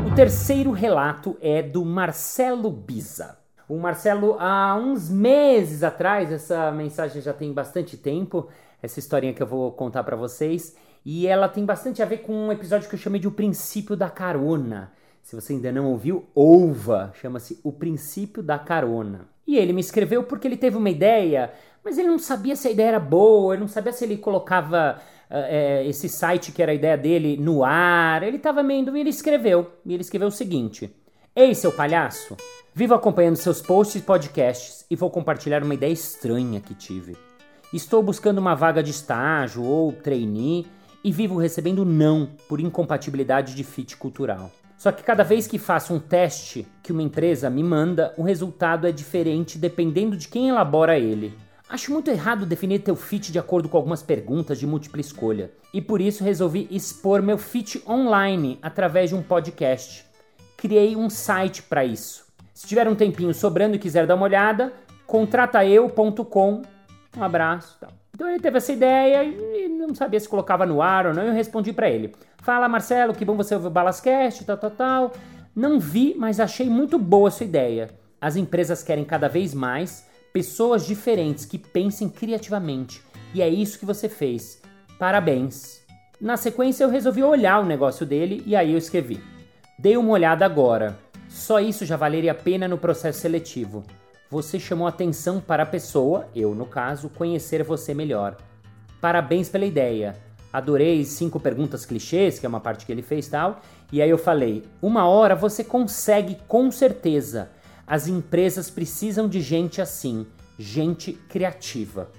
O 0.05 0.15
terceiro 0.15 0.71
relato 0.71 1.37
é 1.41 1.61
do 1.61 1.83
Marcelo 1.85 2.71
Biza. 2.71 3.37
O 3.67 3.77
Marcelo, 3.77 4.37
há 4.39 4.75
uns 4.75 5.09
meses 5.09 5.83
atrás, 5.83 6.31
essa 6.31 6.71
mensagem 6.71 7.21
já 7.21 7.33
tem 7.33 7.51
bastante 7.51 7.97
tempo, 7.97 8.47
essa 8.81 8.99
historinha 8.99 9.33
que 9.33 9.43
eu 9.43 9.47
vou 9.47 9.71
contar 9.73 10.03
para 10.03 10.15
vocês, 10.15 10.75
e 11.03 11.27
ela 11.27 11.49
tem 11.49 11.65
bastante 11.65 12.01
a 12.01 12.05
ver 12.05 12.19
com 12.19 12.33
um 12.33 12.51
episódio 12.51 12.87
que 12.87 12.95
eu 12.95 12.99
chamei 12.99 13.19
de 13.19 13.27
O 13.27 13.31
Princípio 13.31 13.95
da 13.95 14.09
Carona. 14.09 14.91
Se 15.21 15.35
você 15.35 15.53
ainda 15.53 15.71
não 15.71 15.87
ouviu, 15.87 16.25
ouva. 16.33 17.11
Chama-se 17.15 17.59
O 17.63 17.71
Princípio 17.71 18.41
da 18.41 18.57
Carona. 18.57 19.34
E 19.47 19.57
ele 19.57 19.73
me 19.73 19.81
escreveu 19.81 20.23
porque 20.23 20.47
ele 20.47 20.57
teve 20.57 20.77
uma 20.77 20.89
ideia, 20.89 21.53
mas 21.83 21.97
ele 21.97 22.07
não 22.07 22.17
sabia 22.17 22.55
se 22.55 22.67
a 22.67 22.71
ideia 22.71 22.89
era 22.89 22.99
boa, 22.99 23.53
ele 23.53 23.61
não 23.61 23.67
sabia 23.67 23.91
se 23.91 24.03
ele 24.03 24.17
colocava 24.17 24.99
uh, 25.29 25.87
esse 25.87 26.09
site 26.09 26.51
que 26.51 26.61
era 26.61 26.71
a 26.71 26.75
ideia 26.75 26.97
dele 26.97 27.37
no 27.37 27.63
ar. 27.63 28.23
Ele 28.23 28.37
estava 28.37 28.63
meio. 28.63 28.95
E 28.95 28.99
ele 28.99 29.09
escreveu. 29.09 29.71
E 29.85 29.93
ele 29.93 30.01
escreveu 30.01 30.27
o 30.27 30.31
seguinte: 30.31 30.95
Ei, 31.35 31.53
seu 31.53 31.71
palhaço! 31.71 32.35
Vivo 32.73 32.93
acompanhando 32.93 33.37
seus 33.37 33.61
posts 33.61 34.01
e 34.01 34.05
podcasts 34.05 34.85
e 34.89 34.95
vou 34.95 35.09
compartilhar 35.09 35.63
uma 35.63 35.73
ideia 35.73 35.93
estranha 35.93 36.59
que 36.59 36.73
tive. 36.73 37.15
Estou 37.73 38.03
buscando 38.03 38.37
uma 38.37 38.53
vaga 38.53 38.83
de 38.83 38.91
estágio 38.91 39.63
ou 39.63 39.91
trainee 39.91 40.65
e 41.03 41.11
vivo 41.11 41.37
recebendo 41.37 41.85
não 41.85 42.29
por 42.49 42.59
incompatibilidade 42.59 43.55
de 43.55 43.63
fit 43.63 43.95
cultural. 43.95 44.51
Só 44.85 44.91
que 44.91 45.01
cada 45.01 45.23
vez 45.23 45.47
que 45.47 45.57
faço 45.57 45.95
um 45.95 45.99
teste 45.99 46.67
que 46.83 46.91
uma 46.91 47.01
empresa 47.01 47.49
me 47.49 47.63
manda, 47.63 48.13
o 48.19 48.21
resultado 48.21 48.85
é 48.85 48.91
diferente 48.91 49.57
dependendo 49.57 50.15
de 50.15 50.27
quem 50.27 50.47
elabora 50.47 50.99
ele. 50.99 51.35
Acho 51.67 51.91
muito 51.91 52.11
errado 52.11 52.45
definir 52.45 52.83
teu 52.83 52.95
fit 52.95 53.31
de 53.31 53.39
acordo 53.39 53.67
com 53.67 53.77
algumas 53.77 54.03
perguntas 54.03 54.59
de 54.59 54.67
múltipla 54.67 55.01
escolha, 55.01 55.49
e 55.73 55.81
por 55.81 55.99
isso 55.99 56.23
resolvi 56.23 56.67
expor 56.69 57.23
meu 57.23 57.39
fit 57.39 57.81
online 57.89 58.59
através 58.61 59.09
de 59.09 59.15
um 59.15 59.23
podcast. 59.23 60.05
Criei 60.55 60.95
um 60.95 61.09
site 61.09 61.63
para 61.63 61.83
isso. 61.83 62.23
Se 62.53 62.67
tiver 62.67 62.87
um 62.87 62.93
tempinho 62.93 63.33
sobrando 63.33 63.77
e 63.77 63.79
quiser 63.79 64.05
dar 64.05 64.13
uma 64.13 64.25
olhada, 64.25 64.71
contrataeu.com. 65.07 66.61
Um 67.17 67.23
abraço. 67.23 67.79
Tá. 67.79 67.87
Então 68.15 68.29
ele 68.29 68.39
teve 68.39 68.57
essa 68.57 68.71
ideia 68.71 69.25
e 69.25 69.67
não 69.67 69.93
sabia 69.93 70.17
se 70.17 70.29
colocava 70.29 70.65
no 70.65 70.81
ar 70.81 71.07
ou 71.07 71.13
não, 71.13 71.23
eu 71.23 71.33
respondi 71.33 71.73
para 71.73 71.89
ele. 71.89 72.15
Fala, 72.37 72.69
Marcelo, 72.69 73.13
que 73.13 73.25
bom 73.25 73.35
você 73.35 73.53
ouvir 73.53 73.67
o 73.67 73.69
Balascast, 73.69 74.45
tal, 74.45 74.55
tal, 74.55 74.71
tal. 74.71 75.13
Não 75.53 75.81
vi, 75.81 76.15
mas 76.17 76.39
achei 76.39 76.69
muito 76.69 76.97
boa 76.97 77.27
a 77.27 77.31
sua 77.31 77.45
ideia. 77.45 77.89
As 78.21 78.37
empresas 78.37 78.81
querem 78.81 79.03
cada 79.03 79.27
vez 79.27 79.53
mais 79.53 80.07
pessoas 80.31 80.85
diferentes 80.87 81.45
que 81.45 81.57
pensem 81.57 82.07
criativamente. 82.07 83.01
E 83.33 83.41
é 83.41 83.49
isso 83.49 83.77
que 83.77 83.85
você 83.85 84.07
fez. 84.07 84.61
Parabéns. 84.97 85.83
Na 86.19 86.37
sequência, 86.37 86.85
eu 86.85 86.89
resolvi 86.89 87.21
olhar 87.21 87.59
o 87.59 87.65
negócio 87.65 88.05
dele 88.05 88.41
e 88.45 88.55
aí 88.55 88.71
eu 88.71 88.77
escrevi: 88.77 89.21
Dei 89.77 89.97
uma 89.97 90.11
olhada 90.11 90.45
agora. 90.45 90.97
Só 91.27 91.59
isso 91.59 91.85
já 91.85 91.97
valeria 91.97 92.31
a 92.31 92.35
pena 92.35 92.65
no 92.65 92.77
processo 92.77 93.19
seletivo. 93.19 93.83
Você 94.35 94.59
chamou 94.59 94.85
atenção 94.85 95.39
para 95.39 95.63
a 95.63 95.65
pessoa, 95.65 96.27
eu 96.35 96.53
no 96.53 96.65
caso, 96.65 97.07
conhecer 97.07 97.63
você 97.63 97.93
melhor. 97.93 98.35
Parabéns 98.99 99.47
pela 99.47 99.65
ideia. 99.65 100.13
Adorei 100.51 101.05
cinco 101.05 101.39
perguntas 101.39 101.85
clichês, 101.85 102.37
que 102.37 102.45
é 102.45 102.49
uma 102.49 102.59
parte 102.59 102.85
que 102.85 102.91
ele 102.91 103.01
fez 103.01 103.29
tal. 103.29 103.61
E 103.93 104.01
aí 104.01 104.09
eu 104.09 104.17
falei: 104.17 104.65
uma 104.81 105.07
hora 105.07 105.37
você 105.37 105.63
consegue 105.63 106.37
com 106.49 106.69
certeza. 106.69 107.49
As 107.87 108.09
empresas 108.09 108.69
precisam 108.69 109.29
de 109.29 109.39
gente 109.39 109.81
assim, 109.81 110.27
gente 110.59 111.13
criativa. 111.13 112.09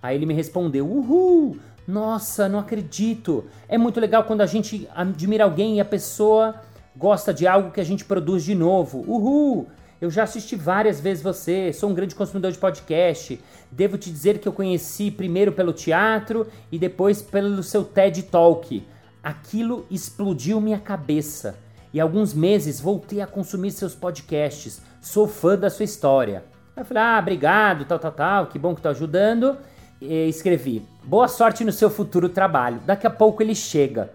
Aí 0.00 0.14
ele 0.14 0.26
me 0.26 0.34
respondeu: 0.34 0.86
Uhul! 0.88 1.58
Nossa, 1.88 2.48
não 2.48 2.60
acredito! 2.60 3.46
É 3.68 3.76
muito 3.76 3.98
legal 3.98 4.22
quando 4.22 4.42
a 4.42 4.46
gente 4.46 4.88
admira 4.94 5.42
alguém 5.42 5.78
e 5.78 5.80
a 5.80 5.84
pessoa 5.84 6.54
gosta 6.94 7.34
de 7.34 7.48
algo 7.48 7.72
que 7.72 7.80
a 7.80 7.84
gente 7.84 8.04
produz 8.04 8.44
de 8.44 8.54
novo. 8.54 9.00
Uhul! 9.08 9.66
Eu 10.00 10.10
já 10.10 10.24
assisti 10.24 10.56
várias 10.56 11.00
vezes 11.00 11.22
você, 11.22 11.72
sou 11.72 11.90
um 11.90 11.94
grande 11.94 12.14
consumidor 12.14 12.50
de 12.50 12.58
podcast. 12.58 13.40
Devo 13.70 13.96
te 13.96 14.10
dizer 14.10 14.38
que 14.38 14.48
eu 14.48 14.52
conheci 14.52 15.10
primeiro 15.10 15.52
pelo 15.52 15.72
teatro 15.72 16.46
e 16.70 16.78
depois 16.78 17.22
pelo 17.22 17.62
seu 17.62 17.84
TED 17.84 18.24
Talk. 18.24 18.86
Aquilo 19.22 19.86
explodiu 19.90 20.60
minha 20.60 20.78
cabeça. 20.78 21.56
E 21.92 22.00
alguns 22.00 22.34
meses 22.34 22.80
voltei 22.80 23.20
a 23.20 23.26
consumir 23.26 23.70
seus 23.70 23.94
podcasts. 23.94 24.82
Sou 25.00 25.28
fã 25.28 25.56
da 25.56 25.70
sua 25.70 25.84
história. 25.84 26.44
Eu 26.76 26.84
falei, 26.84 27.02
ah, 27.02 27.18
obrigado, 27.20 27.84
tal, 27.84 28.00
tal, 28.00 28.12
tal, 28.12 28.46
que 28.48 28.58
bom 28.58 28.74
que 28.74 28.82
tá 28.82 28.90
ajudando. 28.90 29.56
E 30.00 30.28
escrevi, 30.28 30.82
boa 31.04 31.28
sorte 31.28 31.64
no 31.64 31.70
seu 31.70 31.88
futuro 31.88 32.28
trabalho. 32.28 32.80
Daqui 32.84 33.06
a 33.06 33.10
pouco 33.10 33.42
ele 33.42 33.54
chega. 33.54 34.10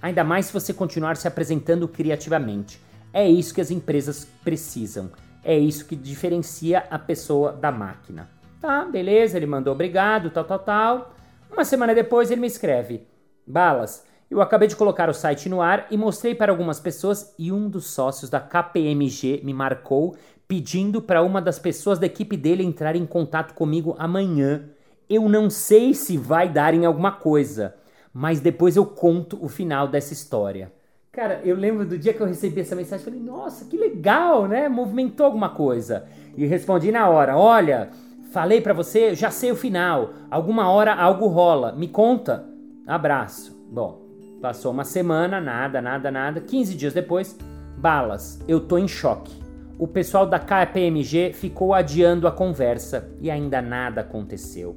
Ainda 0.00 0.22
mais 0.22 0.46
se 0.46 0.52
você 0.52 0.72
continuar 0.72 1.16
se 1.16 1.26
apresentando 1.26 1.88
criativamente. 1.88 2.80
É 3.14 3.30
isso 3.30 3.54
que 3.54 3.60
as 3.60 3.70
empresas 3.70 4.26
precisam. 4.42 5.08
É 5.44 5.56
isso 5.56 5.86
que 5.86 5.94
diferencia 5.94 6.84
a 6.90 6.98
pessoa 6.98 7.52
da 7.52 7.70
máquina. 7.70 8.28
Tá, 8.60 8.84
beleza, 8.84 9.36
ele 9.36 9.46
mandou 9.46 9.72
obrigado, 9.72 10.30
tal, 10.30 10.42
tal, 10.42 10.58
tal. 10.58 11.14
Uma 11.48 11.64
semana 11.64 11.94
depois 11.94 12.32
ele 12.32 12.40
me 12.40 12.48
escreve: 12.48 13.06
Balas, 13.46 14.04
eu 14.28 14.42
acabei 14.42 14.66
de 14.66 14.74
colocar 14.74 15.08
o 15.08 15.14
site 15.14 15.48
no 15.48 15.62
ar 15.62 15.86
e 15.92 15.96
mostrei 15.96 16.34
para 16.34 16.50
algumas 16.50 16.80
pessoas 16.80 17.32
e 17.38 17.52
um 17.52 17.68
dos 17.68 17.86
sócios 17.86 18.28
da 18.28 18.40
KPMG 18.40 19.42
me 19.44 19.54
marcou 19.54 20.16
pedindo 20.48 21.00
para 21.00 21.22
uma 21.22 21.40
das 21.40 21.58
pessoas 21.58 22.00
da 22.00 22.06
equipe 22.06 22.36
dele 22.36 22.64
entrar 22.64 22.96
em 22.96 23.06
contato 23.06 23.54
comigo 23.54 23.94
amanhã. 23.96 24.70
Eu 25.08 25.28
não 25.28 25.48
sei 25.48 25.94
se 25.94 26.16
vai 26.16 26.48
dar 26.48 26.74
em 26.74 26.84
alguma 26.84 27.12
coisa, 27.12 27.76
mas 28.12 28.40
depois 28.40 28.74
eu 28.74 28.84
conto 28.84 29.38
o 29.40 29.48
final 29.48 29.86
dessa 29.86 30.12
história. 30.12 30.72
Cara, 31.14 31.40
eu 31.44 31.54
lembro 31.54 31.86
do 31.86 31.96
dia 31.96 32.12
que 32.12 32.20
eu 32.20 32.26
recebi 32.26 32.60
essa 32.60 32.74
mensagem, 32.74 33.04
falei, 33.04 33.20
nossa, 33.20 33.66
que 33.66 33.76
legal, 33.76 34.48
né? 34.48 34.68
Movimentou 34.68 35.26
alguma 35.26 35.48
coisa. 35.48 36.06
E 36.36 36.44
respondi 36.44 36.90
na 36.90 37.08
hora, 37.08 37.36
olha, 37.36 37.90
falei 38.32 38.60
para 38.60 38.74
você, 38.74 39.14
já 39.14 39.30
sei 39.30 39.52
o 39.52 39.56
final. 39.56 40.10
Alguma 40.28 40.68
hora 40.68 40.92
algo 40.92 41.28
rola. 41.28 41.70
Me 41.70 41.86
conta. 41.86 42.44
Abraço. 42.84 43.56
Bom, 43.70 44.02
passou 44.42 44.72
uma 44.72 44.82
semana, 44.82 45.40
nada, 45.40 45.80
nada, 45.80 46.10
nada. 46.10 46.40
15 46.40 46.74
dias 46.74 46.92
depois, 46.92 47.38
balas. 47.78 48.40
Eu 48.48 48.58
tô 48.58 48.76
em 48.76 48.88
choque. 48.88 49.40
O 49.78 49.86
pessoal 49.86 50.26
da 50.26 50.40
KPMG 50.40 51.32
ficou 51.32 51.74
adiando 51.74 52.26
a 52.26 52.32
conversa 52.32 53.08
e 53.20 53.30
ainda 53.30 53.62
nada 53.62 54.00
aconteceu. 54.00 54.74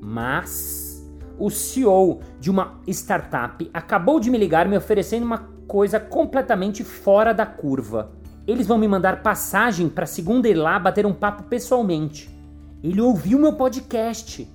Mas 0.00 1.04
o 1.36 1.50
CEO 1.50 2.20
de 2.38 2.48
uma 2.48 2.80
startup 2.86 3.68
acabou 3.74 4.20
de 4.20 4.30
me 4.30 4.38
ligar 4.38 4.68
me 4.68 4.76
oferecendo 4.76 5.24
uma 5.24 5.58
coisa 5.70 6.00
completamente 6.00 6.82
fora 6.82 7.32
da 7.32 7.46
curva. 7.46 8.10
Eles 8.44 8.66
vão 8.66 8.76
me 8.76 8.88
mandar 8.88 9.22
passagem 9.22 9.88
para 9.88 10.04
segunda 10.04 10.48
ir 10.48 10.54
lá 10.54 10.76
bater 10.80 11.06
um 11.06 11.12
papo 11.12 11.44
pessoalmente. 11.44 12.28
Ele 12.82 13.00
ouviu 13.00 13.38
meu 13.38 13.52
podcast. 13.52 14.50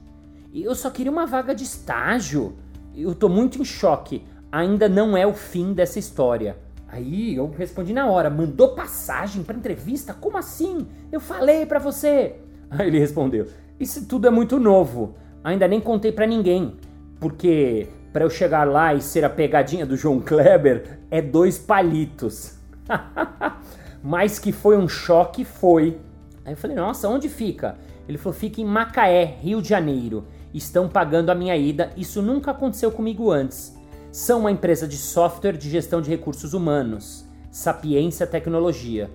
Eu 0.54 0.76
só 0.76 0.90
queria 0.90 1.10
uma 1.10 1.26
vaga 1.26 1.56
de 1.56 1.64
estágio. 1.64 2.58
Eu 2.94 3.16
tô 3.16 3.30
muito 3.30 3.62
em 3.62 3.64
choque. 3.64 4.26
Ainda 4.52 4.90
não 4.90 5.16
é 5.16 5.26
o 5.26 5.34
fim 5.34 5.72
dessa 5.72 6.00
história. 6.00 6.58
Aí 6.86 7.34
eu 7.34 7.50
respondi 7.58 7.94
na 7.94 8.08
hora: 8.08 8.30
mandou 8.30 8.76
passagem 8.76 9.42
para 9.42 9.56
entrevista? 9.56 10.14
Como 10.14 10.38
assim? 10.38 10.86
Eu 11.14 11.22
falei 11.22 11.66
para 11.66 11.80
você. 11.80 12.42
Aí 12.70 12.88
ele 12.88 13.00
respondeu: 13.00 13.48
Isso 13.80 14.06
tudo 14.06 14.28
é 14.28 14.30
muito 14.30 14.60
novo. 14.60 15.16
Ainda 15.46 15.66
nem 15.66 15.80
contei 15.80 16.12
para 16.12 16.28
ninguém. 16.28 16.76
Porque 17.22 17.88
para 18.16 18.24
eu 18.24 18.30
chegar 18.30 18.66
lá 18.66 18.94
e 18.94 19.02
ser 19.02 19.26
a 19.26 19.30
pegadinha 19.30 19.86
do 19.86 19.98
João 19.98 20.22
Kleber 20.22 21.00
é 21.12 21.22
dois 21.22 21.58
palitos. 21.58 22.54
Mas 24.02 24.40
que 24.40 24.54
foi 24.54 24.78
um 24.78 24.88
choque, 24.88 25.44
foi. 25.44 26.00
Aí 26.46 26.54
eu 26.54 26.58
falei, 26.58 26.78
nossa, 26.78 27.10
onde 27.10 27.28
fica? 27.28 27.78
Ele 28.08 28.18
falou, 28.18 28.34
fica 28.34 28.62
em 28.62 28.66
Macaé, 28.66 29.26
Rio 29.42 29.62
de 29.62 29.68
Janeiro. 29.68 30.24
Estão 30.54 30.88
pagando 30.88 31.30
a 31.30 31.36
minha 31.36 31.58
ida, 31.58 31.92
isso 31.98 32.22
nunca 32.22 32.52
aconteceu 32.52 32.90
comigo 32.90 33.30
antes. 33.30 33.76
São 34.14 34.40
uma 34.40 34.52
empresa 34.52 34.88
de 34.88 34.96
software 34.96 35.58
de 35.58 35.70
gestão 35.70 36.02
de 36.02 36.10
recursos 36.10 36.54
humanos. 36.54 37.26
Sapiência 37.52 38.26
Tecnologia. 38.26 39.12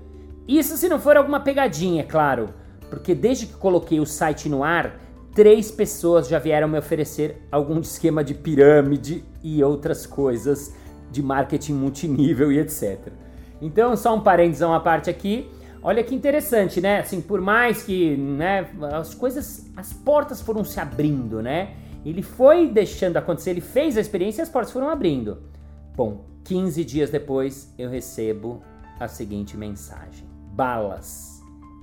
Isso 0.46 0.76
se 0.76 0.90
não 0.90 1.00
for 1.00 1.16
alguma 1.16 1.40
pegadinha, 1.40 2.02
é 2.02 2.06
claro. 2.06 2.50
Porque 2.90 3.14
desde 3.14 3.46
que 3.46 3.54
coloquei 3.54 3.98
o 3.98 4.04
site 4.04 4.46
no 4.46 4.62
ar, 4.62 5.00
três 5.34 5.70
pessoas 5.70 6.28
já 6.28 6.38
vieram 6.38 6.68
me 6.68 6.78
oferecer 6.78 7.46
algum 7.50 7.80
esquema 7.80 8.22
de 8.22 8.34
pirâmide 8.34 9.24
e 9.42 9.62
outras 9.62 10.06
coisas 10.06 10.74
de 11.10 11.22
marketing 11.22 11.74
multinível 11.74 12.52
e 12.52 12.58
etc. 12.58 13.12
Então, 13.60 13.96
só 13.96 14.14
um 14.14 14.20
parênteses 14.20 14.62
à 14.62 14.80
parte 14.80 15.10
aqui. 15.10 15.50
Olha 15.82 16.04
que 16.04 16.14
interessante, 16.14 16.80
né? 16.80 17.00
Assim, 17.00 17.20
por 17.20 17.40
mais 17.40 17.82
que, 17.82 18.16
né, 18.16 18.68
as 18.92 19.14
coisas, 19.14 19.70
as 19.76 19.92
portas 19.92 20.40
foram 20.40 20.62
se 20.62 20.78
abrindo, 20.78 21.42
né? 21.42 21.74
Ele 22.04 22.22
foi 22.22 22.68
deixando 22.68 23.16
acontecer, 23.16 23.50
ele 23.50 23.60
fez 23.60 23.96
a 23.96 24.00
experiência 24.00 24.42
e 24.42 24.44
as 24.44 24.48
portas 24.48 24.72
foram 24.72 24.88
abrindo. 24.88 25.38
Bom, 25.94 26.24
15 26.44 26.84
dias 26.84 27.10
depois 27.10 27.72
eu 27.78 27.90
recebo 27.90 28.62
a 28.98 29.08
seguinte 29.08 29.56
mensagem: 29.56 30.26
Balas, 30.52 31.29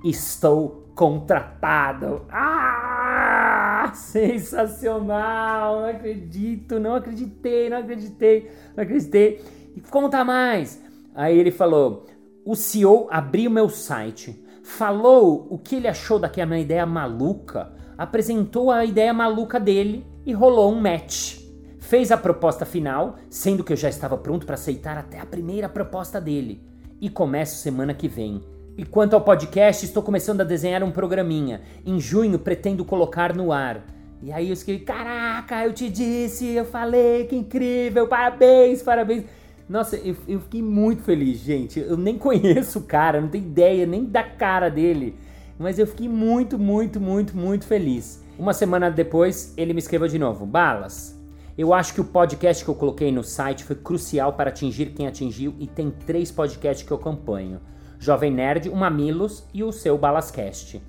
estou 0.04 0.88
contratado. 0.94 2.26
Ah, 2.30 3.92
sensacional! 3.94 5.80
Não 5.80 5.88
acredito, 5.88 6.80
não 6.80 6.94
acreditei, 6.96 7.70
não 7.70 7.78
acreditei, 7.78 8.50
não 8.76 8.82
acreditei. 8.84 9.44
E 9.76 9.80
conta 9.80 10.24
mais. 10.24 10.82
Aí 11.14 11.38
ele 11.38 11.50
falou: 11.50 12.06
o 12.44 12.54
CEO 12.54 13.06
abriu 13.10 13.50
meu 13.50 13.68
site, 13.68 14.44
falou 14.62 15.46
o 15.50 15.58
que 15.58 15.76
ele 15.76 15.88
achou 15.88 16.18
daquela 16.18 16.58
ideia 16.58 16.84
maluca, 16.86 17.72
apresentou 17.96 18.70
a 18.70 18.84
ideia 18.84 19.12
maluca 19.12 19.60
dele 19.60 20.06
e 20.26 20.32
rolou 20.32 20.72
um 20.72 20.80
match. 20.80 21.38
Fez 21.78 22.12
a 22.12 22.18
proposta 22.18 22.66
final, 22.66 23.16
sendo 23.30 23.64
que 23.64 23.72
eu 23.72 23.76
já 23.76 23.88
estava 23.88 24.18
pronto 24.18 24.44
para 24.44 24.56
aceitar 24.56 24.98
até 24.98 25.20
a 25.20 25.26
primeira 25.26 25.68
proposta 25.68 26.20
dele. 26.20 26.62
E 27.00 27.08
começo 27.08 27.62
semana 27.62 27.94
que 27.94 28.08
vem 28.08 28.42
e 28.78 28.84
quanto 28.84 29.14
ao 29.14 29.20
podcast, 29.20 29.84
estou 29.84 30.04
começando 30.04 30.40
a 30.40 30.44
desenhar 30.44 30.84
um 30.84 30.92
programinha. 30.92 31.62
Em 31.84 31.98
junho 31.98 32.38
pretendo 32.38 32.84
colocar 32.84 33.34
no 33.34 33.50
ar. 33.50 33.84
E 34.22 34.30
aí 34.30 34.50
eu 34.50 34.52
escrevi: 34.52 34.84
Caraca, 34.84 35.64
eu 35.64 35.72
te 35.72 35.90
disse, 35.90 36.46
eu 36.54 36.64
falei, 36.64 37.26
que 37.26 37.34
incrível, 37.34 38.06
parabéns, 38.06 38.80
parabéns. 38.80 39.24
Nossa, 39.68 39.96
eu, 39.96 40.14
eu 40.28 40.38
fiquei 40.38 40.62
muito 40.62 41.02
feliz, 41.02 41.40
gente. 41.40 41.80
Eu 41.80 41.96
nem 41.96 42.16
conheço 42.16 42.78
o 42.78 42.82
cara, 42.82 43.20
não 43.20 43.26
tenho 43.26 43.46
ideia 43.46 43.84
nem 43.84 44.04
da 44.04 44.22
cara 44.22 44.68
dele. 44.68 45.16
Mas 45.58 45.76
eu 45.80 45.86
fiquei 45.86 46.08
muito, 46.08 46.56
muito, 46.56 47.00
muito, 47.00 47.36
muito 47.36 47.66
feliz. 47.66 48.22
Uma 48.38 48.54
semana 48.54 48.88
depois, 48.88 49.52
ele 49.56 49.72
me 49.72 49.80
escreveu 49.80 50.06
de 50.06 50.20
novo: 50.20 50.46
Balas, 50.46 51.20
eu 51.58 51.74
acho 51.74 51.94
que 51.94 52.00
o 52.00 52.04
podcast 52.04 52.62
que 52.62 52.70
eu 52.70 52.76
coloquei 52.76 53.10
no 53.10 53.24
site 53.24 53.64
foi 53.64 53.74
crucial 53.74 54.34
para 54.34 54.50
atingir 54.50 54.90
quem 54.90 55.08
atingiu 55.08 55.52
e 55.58 55.66
tem 55.66 55.90
três 55.90 56.30
podcasts 56.30 56.86
que 56.86 56.92
eu 56.92 56.96
acompanho. 56.96 57.60
Jovem 57.98 58.32
Nerd, 58.32 58.68
o 58.68 58.76
Mamilos 58.76 59.44
e 59.52 59.64
o 59.64 59.72
seu 59.72 59.98
Balascast. 59.98 60.80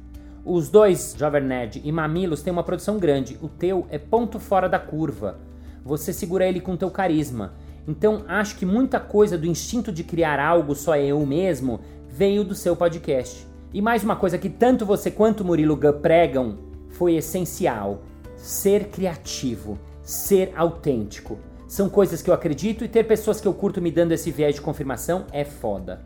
Os 0.46 0.70
dois, 0.70 1.16
Jovem 1.18 1.44
Nerd 1.44 1.82
e 1.84 1.92
Mamilos, 1.92 2.42
têm 2.42 2.54
uma 2.54 2.64
produção 2.64 2.98
grande. 2.98 3.38
O 3.42 3.48
teu 3.48 3.88
é 3.90 3.98
ponto 3.98 4.40
fora 4.40 4.70
da 4.70 4.80
curva. 4.80 5.40
Você 5.84 6.14
segura 6.14 6.48
ele 6.48 6.62
com 6.62 6.78
teu 6.78 6.92
carisma. 6.92 7.54
Então 7.88 8.24
acho 8.28 8.56
que 8.58 8.66
muita 8.66 9.00
coisa 9.00 9.38
do 9.38 9.48
instinto 9.48 9.92
de 9.92 10.04
criar 10.04 10.40
algo 10.40 10.76
só 10.76 10.96
é 10.96 11.08
eu 11.08 11.26
mesmo 11.26 11.80
veio 12.08 12.44
do 12.44 12.54
seu 12.54 12.76
podcast. 12.76 13.48
E 13.74 13.82
mais 13.82 14.04
uma 14.04 14.16
coisa 14.16 14.38
que 14.38 14.50
tanto 14.50 14.86
você 14.86 15.10
quanto 15.10 15.44
Murilo 15.44 15.76
Gun 15.76 16.00
pregam 16.02 16.58
foi 16.90 17.16
essencial: 17.16 18.04
ser 18.36 18.90
criativo, 18.90 19.80
ser 20.02 20.54
autêntico. 20.56 21.40
São 21.68 21.90
coisas 21.90 22.22
que 22.22 22.30
eu 22.30 22.34
acredito 22.34 22.84
e 22.84 22.88
ter 22.88 23.06
pessoas 23.06 23.42
que 23.42 23.48
eu 23.48 23.54
curto 23.54 23.82
me 23.82 23.92
dando 23.92 24.12
esse 24.12 24.32
viés 24.32 24.56
de 24.56 24.62
confirmação 24.62 25.26
é 25.32 25.44
foda. 25.44 26.02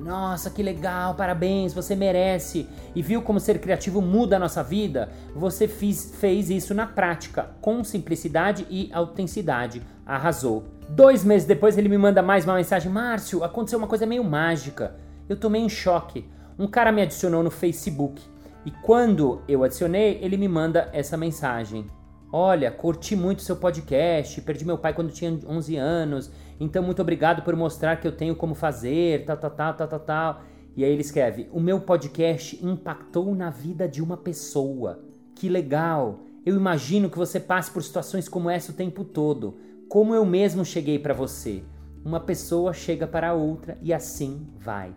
Nossa, 0.00 0.50
que 0.50 0.62
legal, 0.62 1.14
parabéns, 1.14 1.72
você 1.72 1.96
merece. 1.96 2.68
E 2.94 3.02
viu 3.02 3.22
como 3.22 3.40
ser 3.40 3.58
criativo 3.58 4.02
muda 4.02 4.36
a 4.36 4.38
nossa 4.38 4.62
vida? 4.62 5.10
Você 5.34 5.66
fiz, 5.66 6.14
fez 6.18 6.50
isso 6.50 6.74
na 6.74 6.86
prática, 6.86 7.50
com 7.60 7.82
simplicidade 7.82 8.66
e 8.68 8.90
autenticidade. 8.92 9.82
Arrasou. 10.04 10.64
Dois 10.88 11.24
meses 11.24 11.48
depois 11.48 11.76
ele 11.76 11.88
me 11.88 11.98
manda 11.98 12.22
mais 12.22 12.44
uma 12.44 12.54
mensagem: 12.54 12.90
Márcio, 12.90 13.42
aconteceu 13.42 13.78
uma 13.78 13.88
coisa 13.88 14.06
meio 14.06 14.22
mágica. 14.22 14.96
Eu 15.28 15.36
tomei 15.36 15.62
um 15.62 15.68
choque. 15.68 16.28
Um 16.58 16.66
cara 16.66 16.92
me 16.92 17.02
adicionou 17.02 17.42
no 17.42 17.50
Facebook. 17.50 18.22
E 18.64 18.70
quando 18.70 19.42
eu 19.48 19.62
adicionei, 19.64 20.18
ele 20.22 20.36
me 20.36 20.48
manda 20.48 20.88
essa 20.92 21.16
mensagem. 21.16 21.86
Olha, 22.32 22.70
curti 22.70 23.14
muito 23.14 23.42
seu 23.42 23.56
podcast, 23.56 24.40
perdi 24.40 24.64
meu 24.64 24.76
pai 24.76 24.92
quando 24.92 25.12
tinha 25.12 25.38
11 25.46 25.76
anos, 25.76 26.30
então 26.58 26.82
muito 26.82 27.02
obrigado 27.02 27.42
por 27.42 27.54
mostrar 27.54 27.96
que 27.96 28.06
eu 28.06 28.12
tenho 28.12 28.34
como 28.34 28.54
fazer, 28.54 29.24
tal, 29.24 29.36
tal, 29.36 29.50
tal, 29.50 29.74
tal, 29.74 29.88
tal, 29.88 30.00
tal. 30.00 30.42
E 30.76 30.84
aí 30.84 30.90
ele 30.90 31.00
escreve: 31.00 31.48
O 31.52 31.60
meu 31.60 31.80
podcast 31.80 32.64
impactou 32.64 33.34
na 33.34 33.50
vida 33.50 33.88
de 33.88 34.02
uma 34.02 34.16
pessoa. 34.16 35.00
Que 35.34 35.48
legal! 35.48 36.20
Eu 36.44 36.56
imagino 36.56 37.10
que 37.10 37.18
você 37.18 37.40
passe 37.40 37.70
por 37.70 37.82
situações 37.82 38.28
como 38.28 38.48
essa 38.48 38.72
o 38.72 38.74
tempo 38.74 39.04
todo. 39.04 39.58
Como 39.88 40.14
eu 40.14 40.24
mesmo 40.24 40.64
cheguei 40.64 40.98
para 40.98 41.12
você. 41.12 41.62
Uma 42.04 42.20
pessoa 42.20 42.72
chega 42.72 43.06
para 43.06 43.34
outra 43.34 43.76
e 43.82 43.92
assim 43.92 44.46
vai. 44.58 44.94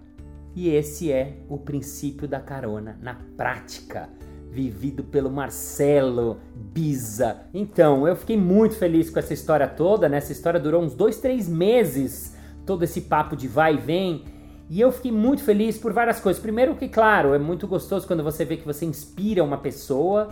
E 0.56 0.70
esse 0.70 1.12
é 1.12 1.38
o 1.50 1.58
princípio 1.58 2.28
da 2.28 2.40
carona 2.40 2.98
na 3.02 3.16
prática 3.36 4.10
vivido 4.52 5.04
pelo 5.04 5.30
Marcelo 5.30 6.38
Biza. 6.56 7.42
Então, 7.54 8.08
eu 8.08 8.16
fiquei 8.16 8.36
muito 8.36 8.76
feliz 8.76 9.10
com 9.10 9.20
essa 9.20 9.34
história 9.34 9.68
toda, 9.68 10.10
né? 10.10 10.18
Essa 10.18 10.32
história 10.32 10.60
durou 10.60 10.82
uns 10.82 10.94
dois, 10.94 11.18
três 11.18 11.48
meses, 11.48 12.36
todo 12.66 12.84
esse 12.84 13.02
papo 13.02 13.36
de 13.36 13.48
vai 13.48 13.76
e 13.76 13.78
vem. 13.78 14.26
E 14.70 14.82
eu 14.82 14.92
fiquei 14.92 15.12
muito 15.12 15.44
feliz 15.44 15.78
por 15.78 15.94
várias 15.94 16.20
coisas. 16.20 16.42
Primeiro 16.42 16.76
que, 16.76 16.88
claro, 16.88 17.34
é 17.34 17.40
muito 17.40 17.68
gostoso 17.68 18.06
quando 18.06 18.24
você 18.24 18.44
vê 18.46 18.58
que 18.58 18.66
você 18.66 18.86
inspira 18.86 19.44
uma 19.44 19.58
pessoa 19.58 20.30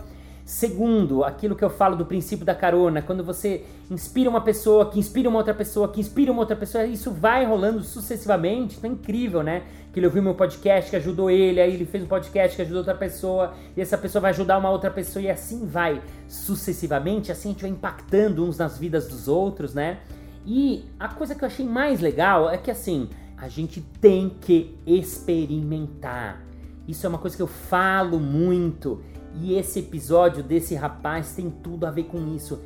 Segundo, 0.48 1.24
aquilo 1.24 1.54
que 1.54 1.62
eu 1.62 1.68
falo 1.68 1.94
do 1.94 2.06
princípio 2.06 2.42
da 2.42 2.54
carona, 2.54 3.02
quando 3.02 3.22
você 3.22 3.66
inspira 3.90 4.30
uma 4.30 4.40
pessoa, 4.40 4.88
que 4.88 4.98
inspira 4.98 5.28
uma 5.28 5.40
outra 5.40 5.52
pessoa, 5.52 5.88
que 5.88 6.00
inspira 6.00 6.32
uma 6.32 6.40
outra 6.40 6.56
pessoa, 6.56 6.86
isso 6.86 7.10
vai 7.10 7.44
rolando 7.44 7.82
sucessivamente, 7.82 8.78
então 8.78 8.90
é 8.90 8.94
incrível, 8.94 9.42
né? 9.42 9.64
Que 9.92 10.00
ele 10.00 10.06
ouviu 10.06 10.22
meu 10.22 10.34
podcast 10.34 10.88
que 10.88 10.96
ajudou 10.96 11.30
ele, 11.30 11.60
aí 11.60 11.74
ele 11.74 11.84
fez 11.84 12.02
um 12.02 12.06
podcast 12.06 12.56
que 12.56 12.62
ajudou 12.62 12.78
outra 12.78 12.94
pessoa, 12.94 13.52
e 13.76 13.82
essa 13.82 13.98
pessoa 13.98 14.22
vai 14.22 14.30
ajudar 14.30 14.56
uma 14.56 14.70
outra 14.70 14.90
pessoa, 14.90 15.22
e 15.22 15.28
assim 15.28 15.66
vai 15.66 16.00
sucessivamente, 16.26 17.30
assim 17.30 17.50
a 17.50 17.52
gente 17.52 17.60
vai 17.60 17.70
impactando 17.70 18.42
uns 18.42 18.56
nas 18.56 18.78
vidas 18.78 19.06
dos 19.06 19.28
outros, 19.28 19.74
né? 19.74 19.98
E 20.46 20.86
a 20.98 21.08
coisa 21.08 21.34
que 21.34 21.44
eu 21.44 21.46
achei 21.46 21.66
mais 21.66 22.00
legal 22.00 22.48
é 22.48 22.56
que 22.56 22.70
assim, 22.70 23.10
a 23.36 23.48
gente 23.48 23.82
tem 24.00 24.30
que 24.30 24.78
experimentar. 24.86 26.42
Isso 26.88 27.04
é 27.04 27.08
uma 27.10 27.18
coisa 27.18 27.36
que 27.36 27.42
eu 27.42 27.46
falo 27.46 28.18
muito. 28.18 29.02
E 29.40 29.54
esse 29.54 29.78
episódio 29.78 30.42
desse 30.42 30.74
rapaz 30.74 31.32
tem 31.32 31.50
tudo 31.50 31.86
a 31.86 31.90
ver 31.90 32.04
com 32.04 32.34
isso. 32.34 32.60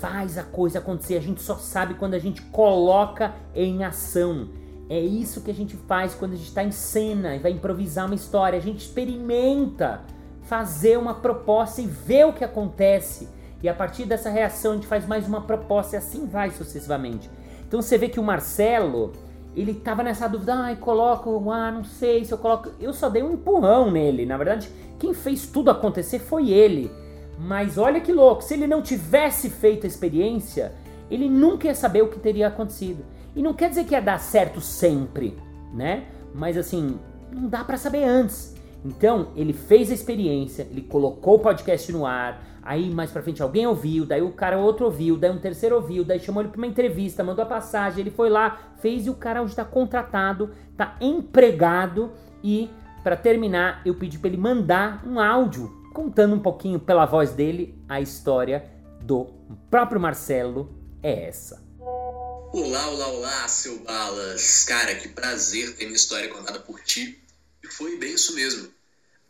Faz 0.00 0.38
a 0.38 0.42
coisa 0.42 0.78
acontecer. 0.78 1.16
A 1.16 1.20
gente 1.20 1.42
só 1.42 1.56
sabe 1.56 1.94
quando 1.94 2.14
a 2.14 2.18
gente 2.18 2.40
coloca 2.42 3.34
em 3.54 3.84
ação. 3.84 4.48
É 4.88 4.98
isso 4.98 5.42
que 5.42 5.50
a 5.50 5.54
gente 5.54 5.76
faz 5.76 6.14
quando 6.14 6.32
a 6.32 6.36
gente 6.36 6.48
está 6.48 6.64
em 6.64 6.70
cena 6.70 7.36
e 7.36 7.38
vai 7.38 7.52
improvisar 7.52 8.06
uma 8.06 8.14
história. 8.14 8.58
A 8.58 8.62
gente 8.62 8.80
experimenta 8.80 10.02
fazer 10.42 10.98
uma 10.98 11.14
proposta 11.14 11.80
e 11.80 11.86
ver 11.86 12.26
o 12.26 12.32
que 12.32 12.44
acontece. 12.44 13.28
E 13.62 13.68
a 13.68 13.74
partir 13.74 14.04
dessa 14.04 14.30
reação 14.30 14.72
a 14.72 14.74
gente 14.74 14.86
faz 14.86 15.06
mais 15.06 15.26
uma 15.26 15.42
proposta 15.42 15.96
e 15.96 15.98
assim 15.98 16.26
vai 16.26 16.50
sucessivamente. 16.50 17.30
Então 17.66 17.80
você 17.80 17.96
vê 17.96 18.08
que 18.08 18.20
o 18.20 18.22
Marcelo, 18.22 19.12
ele 19.56 19.74
tava 19.74 20.02
nessa 20.02 20.28
dúvida, 20.28 20.54
ai, 20.54 20.76
coloco, 20.76 21.50
ah, 21.50 21.70
não 21.70 21.84
sei 21.84 22.24
se 22.24 22.32
eu 22.32 22.38
coloco. 22.38 22.70
Eu 22.80 22.92
só 22.92 23.08
dei 23.08 23.22
um 23.22 23.34
empurrão 23.34 23.90
nele. 23.90 24.26
Na 24.26 24.36
verdade, 24.36 24.68
quem 24.98 25.14
fez 25.14 25.46
tudo 25.46 25.70
acontecer 25.70 26.18
foi 26.18 26.50
ele. 26.50 26.90
Mas 27.38 27.78
olha 27.78 28.00
que 28.00 28.12
louco, 28.12 28.42
se 28.42 28.54
ele 28.54 28.66
não 28.66 28.82
tivesse 28.82 29.50
feito 29.50 29.84
a 29.84 29.88
experiência, 29.88 30.72
ele 31.10 31.28
nunca 31.28 31.66
ia 31.66 31.74
saber 31.74 32.02
o 32.02 32.08
que 32.08 32.18
teria 32.18 32.48
acontecido. 32.48 33.04
E 33.34 33.42
não 33.42 33.54
quer 33.54 33.68
dizer 33.68 33.84
que 33.84 33.94
ia 33.94 34.00
dar 34.00 34.18
certo 34.18 34.60
sempre, 34.60 35.36
né? 35.72 36.04
Mas 36.34 36.56
assim, 36.56 36.98
não 37.32 37.48
dá 37.48 37.64
para 37.64 37.76
saber 37.76 38.04
antes. 38.04 38.54
Então, 38.84 39.28
ele 39.34 39.52
fez 39.52 39.90
a 39.90 39.94
experiência, 39.94 40.66
ele 40.70 40.82
colocou 40.82 41.36
o 41.36 41.38
podcast 41.38 41.90
no 41.90 42.04
ar, 42.04 42.42
aí 42.64 42.90
mais 42.90 43.10
pra 43.10 43.22
frente 43.22 43.42
alguém 43.42 43.66
ouviu, 43.66 44.06
daí 44.06 44.22
o 44.22 44.32
cara 44.32 44.58
outro 44.58 44.86
ouviu, 44.86 45.16
daí 45.16 45.30
um 45.30 45.38
terceiro 45.38 45.76
ouviu, 45.76 46.04
daí 46.04 46.18
chamou 46.18 46.42
ele 46.42 46.50
pra 46.50 46.58
uma 46.58 46.66
entrevista, 46.66 47.22
mandou 47.22 47.44
a 47.44 47.46
passagem, 47.46 48.00
ele 48.00 48.10
foi 48.10 48.30
lá, 48.30 48.74
fez 48.80 49.06
e 49.06 49.10
o 49.10 49.14
cara 49.14 49.42
hoje 49.42 49.54
tá 49.54 49.64
contratado, 49.64 50.50
tá 50.76 50.96
empregado 51.00 52.12
e 52.42 52.70
para 53.02 53.16
terminar, 53.16 53.82
eu 53.84 53.94
pedi 53.94 54.18
para 54.18 54.28
ele 54.28 54.38
mandar 54.38 55.06
um 55.06 55.20
áudio 55.20 55.84
contando 55.92 56.34
um 56.34 56.40
pouquinho 56.40 56.80
pela 56.80 57.04
voz 57.04 57.32
dele 57.32 57.78
a 57.88 58.00
história 58.00 58.68
do 59.00 59.26
próprio 59.70 60.00
Marcelo. 60.00 60.74
É 61.02 61.28
essa. 61.28 61.62
Olá, 61.78 62.88
olá, 62.88 63.08
olá, 63.08 63.48
seu 63.48 63.78
Balas. 63.80 64.64
Cara, 64.64 64.94
que 64.94 65.08
prazer 65.08 65.76
ter 65.76 65.84
minha 65.84 65.96
história 65.96 66.28
contada 66.28 66.60
por 66.60 66.80
ti. 66.80 67.22
E 67.62 67.68
foi 67.68 67.98
bem 67.98 68.14
isso 68.14 68.34
mesmo. 68.34 68.68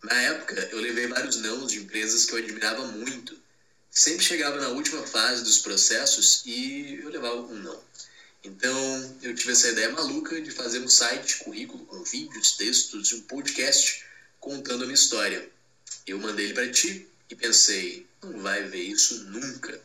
Na 0.04 0.20
época, 0.20 0.68
eu 0.70 0.80
levei 0.80 1.06
vários 1.06 1.36
nãos 1.36 1.72
de 1.72 1.78
empresas 1.78 2.26
que 2.26 2.32
eu 2.32 2.38
admirava 2.38 2.86
muito. 2.88 3.34
Sempre 3.90 4.22
chegava 4.22 4.60
na 4.60 4.68
última 4.68 5.06
fase 5.06 5.42
dos 5.42 5.56
processos 5.58 6.42
e 6.44 7.00
eu 7.02 7.08
levava 7.08 7.36
um 7.36 7.54
não. 7.54 7.82
Então, 8.44 9.18
eu 9.22 9.34
tive 9.34 9.52
essa 9.52 9.68
ideia 9.68 9.88
maluca 9.88 10.38
de 10.42 10.50
fazer 10.50 10.80
um 10.80 10.88
site, 10.88 11.38
currículo 11.38 11.86
com 11.86 12.04
vídeos, 12.04 12.52
textos 12.52 13.12
e 13.12 13.14
um 13.14 13.22
podcast 13.22 14.04
contando 14.40 14.82
a 14.82 14.86
minha 14.86 14.94
história. 14.94 15.48
Eu 16.06 16.18
mandei 16.18 16.44
ele 16.46 16.54
para 16.54 16.70
ti 16.70 17.08
e 17.30 17.34
pensei, 17.34 18.06
não 18.22 18.40
vai 18.40 18.62
ver 18.64 18.82
isso 18.82 19.24
nunca. 19.30 19.80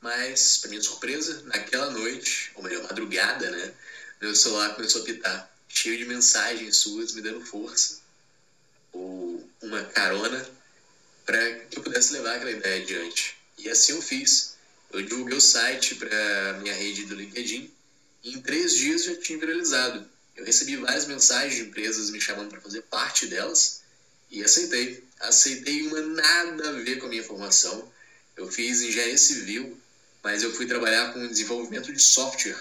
Mas, 0.00 0.56
para 0.56 0.70
minha 0.70 0.80
surpresa, 0.82 1.42
naquela 1.42 1.90
noite, 1.90 2.50
ou 2.54 2.62
melhor, 2.62 2.82
madrugada, 2.84 3.50
né, 3.50 3.74
meu 4.22 4.34
celular 4.34 4.74
começou 4.74 5.02
a 5.02 5.04
pitar, 5.04 5.54
cheio 5.68 5.98
de 5.98 6.06
mensagens 6.06 6.78
suas 6.78 7.12
me 7.12 7.20
dando 7.20 7.44
força 7.44 8.03
ou 8.94 9.46
uma 9.60 9.82
carona 9.84 10.48
para 11.26 11.54
que 11.66 11.78
eu 11.78 11.82
pudesse 11.82 12.12
levar 12.12 12.36
aquela 12.36 12.50
ideia 12.50 12.82
adiante. 12.82 13.36
E 13.58 13.68
assim 13.68 13.92
eu 13.92 14.00
fiz. 14.00 14.54
Eu 14.92 15.02
divulguei 15.02 15.36
o 15.36 15.40
site 15.40 15.96
para 15.96 16.58
minha 16.62 16.74
rede 16.74 17.06
do 17.06 17.14
LinkedIn 17.14 17.70
e 18.22 18.34
em 18.34 18.40
três 18.40 18.74
dias 18.74 19.04
já 19.04 19.16
tinha 19.16 19.38
viralizado. 19.38 20.08
Eu 20.36 20.44
recebi 20.44 20.76
várias 20.76 21.06
mensagens 21.06 21.56
de 21.56 21.62
empresas 21.62 22.10
me 22.10 22.20
chamando 22.20 22.50
para 22.50 22.60
fazer 22.60 22.82
parte 22.82 23.26
delas 23.26 23.82
e 24.30 24.42
aceitei. 24.42 25.02
Aceitei 25.20 25.86
uma 25.86 26.00
nada 26.00 26.68
a 26.68 26.72
ver 26.72 26.98
com 26.98 27.06
a 27.06 27.08
minha 27.08 27.22
formação. 27.22 27.90
Eu 28.36 28.50
fiz 28.50 28.80
engenharia 28.80 29.18
civil, 29.18 29.78
mas 30.22 30.42
eu 30.42 30.52
fui 30.52 30.66
trabalhar 30.66 31.12
com 31.12 31.26
desenvolvimento 31.26 31.92
de 31.92 32.00
software. 32.00 32.60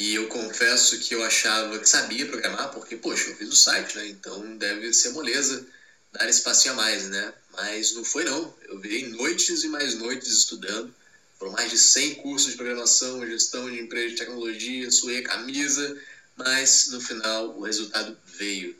E 0.00 0.14
eu 0.14 0.26
confesso 0.28 0.98
que 0.98 1.14
eu 1.14 1.22
achava 1.22 1.78
que 1.78 1.88
sabia 1.88 2.26
programar, 2.26 2.70
porque, 2.70 2.96
poxa, 2.96 3.28
eu 3.28 3.36
fiz 3.36 3.50
o 3.50 3.56
site, 3.56 3.96
né? 3.96 4.08
Então 4.08 4.56
deve 4.56 4.92
ser 4.94 5.10
moleza 5.10 5.64
dar 6.10 6.28
espaço 6.28 6.70
a 6.70 6.74
mais, 6.74 7.08
né? 7.08 7.34
Mas 7.52 7.92
não 7.92 8.02
foi 8.02 8.24
não. 8.24 8.52
Eu 8.66 8.80
virei 8.80 9.08
noites 9.08 9.62
e 9.62 9.68
mais 9.68 9.94
noites 9.94 10.32
estudando 10.32 10.92
foram 11.40 11.52
mais 11.52 11.70
de 11.70 11.78
100 11.78 12.16
cursos 12.16 12.50
de 12.50 12.56
programação, 12.56 13.26
gestão 13.26 13.70
de 13.70 13.80
empresa 13.80 14.10
de 14.10 14.16
tecnologia, 14.16 14.90
suei 14.90 15.22
camisa, 15.22 15.98
mas 16.36 16.88
no 16.88 17.00
final 17.00 17.58
o 17.58 17.62
resultado 17.62 18.16
veio. 18.38 18.76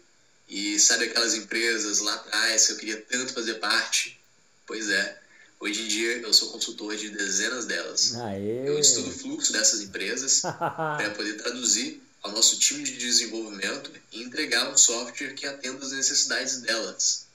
E 0.46 0.78
sabe 0.78 1.04
aquelas 1.06 1.34
empresas 1.34 2.00
lá 2.00 2.14
atrás 2.14 2.66
que 2.66 2.72
eu 2.72 2.76
queria 2.76 3.00
tanto 3.00 3.32
fazer 3.32 3.54
parte? 3.54 4.20
Pois 4.66 4.90
é, 4.90 5.19
hoje 5.60 5.82
em 5.82 5.88
dia 5.88 6.16
eu 6.18 6.32
sou 6.32 6.50
consultor 6.50 6.96
de 6.96 7.10
dezenas 7.10 7.66
delas. 7.66 8.16
Aê. 8.16 8.68
Eu 8.68 8.78
estudo 8.78 9.10
o 9.10 9.12
fluxo 9.12 9.52
dessas 9.52 9.82
empresas 9.82 10.40
para 10.58 11.10
poder 11.10 11.34
traduzir 11.34 12.02
ao 12.22 12.32
nosso 12.32 12.58
time 12.58 12.82
de 12.82 12.96
desenvolvimento 12.96 13.90
e 14.12 14.22
entregar 14.22 14.70
um 14.70 14.76
software 14.76 15.34
que 15.34 15.46
atenda 15.46 15.84
às 15.84 15.92
necessidades 15.92 16.60
delas. 16.62 17.26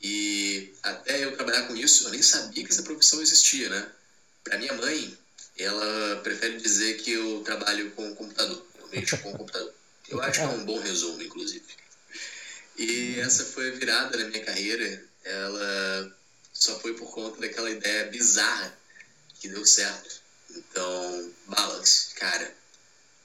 E 0.00 0.72
até 0.82 1.24
eu 1.24 1.34
trabalhar 1.34 1.62
com 1.62 1.74
isso, 1.74 2.04
eu 2.04 2.10
nem 2.10 2.22
sabia 2.22 2.64
que 2.64 2.70
essa 2.70 2.82
profissão 2.82 3.20
existia, 3.20 3.68
né? 3.68 3.88
Para 4.44 4.58
minha 4.58 4.72
mãe, 4.74 5.16
ela 5.58 6.20
prefere 6.22 6.60
dizer 6.60 6.98
que 6.98 7.12
eu 7.12 7.42
trabalho 7.44 7.90
com 7.92 8.10
o 8.10 8.14
computador, 8.14 8.64
eu 8.78 8.88
mexo 8.88 9.18
com 9.18 9.30
o 9.32 9.38
computador. 9.38 9.72
Eu 10.08 10.22
acho 10.22 10.38
que 10.38 10.44
é 10.44 10.48
um 10.48 10.64
bom 10.64 10.78
resumo, 10.78 11.20
inclusive. 11.20 11.64
E 12.78 13.18
essa 13.18 13.44
foi 13.44 13.70
a 13.70 13.74
virada 13.74 14.16
na 14.18 14.28
minha 14.28 14.44
carreira. 14.44 15.04
Ela 15.24 16.16
só 16.58 16.78
foi 16.80 16.94
por 16.94 17.10
conta 17.10 17.40
daquela 17.40 17.70
ideia 17.70 18.06
bizarra 18.06 18.72
que 19.38 19.48
deu 19.48 19.64
certo. 19.66 20.20
Então, 20.50 21.30
Balas, 21.46 22.12
cara, 22.18 22.50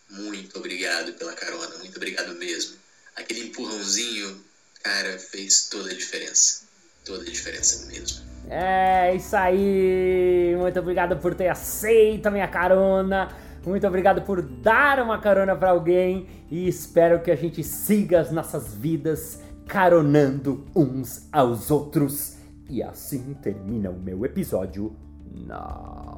muito 0.10 0.58
obrigado 0.58 1.14
pela 1.14 1.34
carona, 1.34 1.78
muito 1.78 1.96
obrigado 1.96 2.36
mesmo. 2.36 2.76
Aquele 3.16 3.48
empurrãozinho, 3.48 4.44
cara, 4.84 5.18
fez 5.18 5.70
toda 5.70 5.92
a 5.92 5.94
diferença. 5.94 6.64
Toda 7.06 7.24
a 7.24 7.26
diferença 7.26 7.86
mesmo. 7.88 8.22
É 8.50 9.16
isso 9.16 9.36
aí! 9.36 10.56
Muito 10.58 10.80
obrigado 10.80 11.18
por 11.18 11.34
ter 11.34 11.48
aceito 11.48 12.28
a 12.28 12.32
minha 12.32 12.48
carona. 12.48 13.34
Muito 13.66 13.88
obrigado 13.88 14.24
por 14.24 14.42
dar 14.42 15.00
uma 15.00 15.20
carona 15.20 15.56
para 15.56 15.70
alguém 15.70 16.28
e 16.50 16.68
espero 16.68 17.22
que 17.22 17.32
a 17.32 17.36
gente 17.36 17.64
siga 17.64 18.20
as 18.20 18.32
nossas 18.32 18.74
vidas 18.74 19.40
caronando 19.68 20.68
uns 20.76 21.28
aos 21.32 21.72
outros. 21.72 22.41
E 22.72 22.82
assim 22.82 23.36
termina 23.42 23.90
o 23.90 24.00
meu 24.00 24.24
episódio 24.24 24.96
now. 25.30 26.18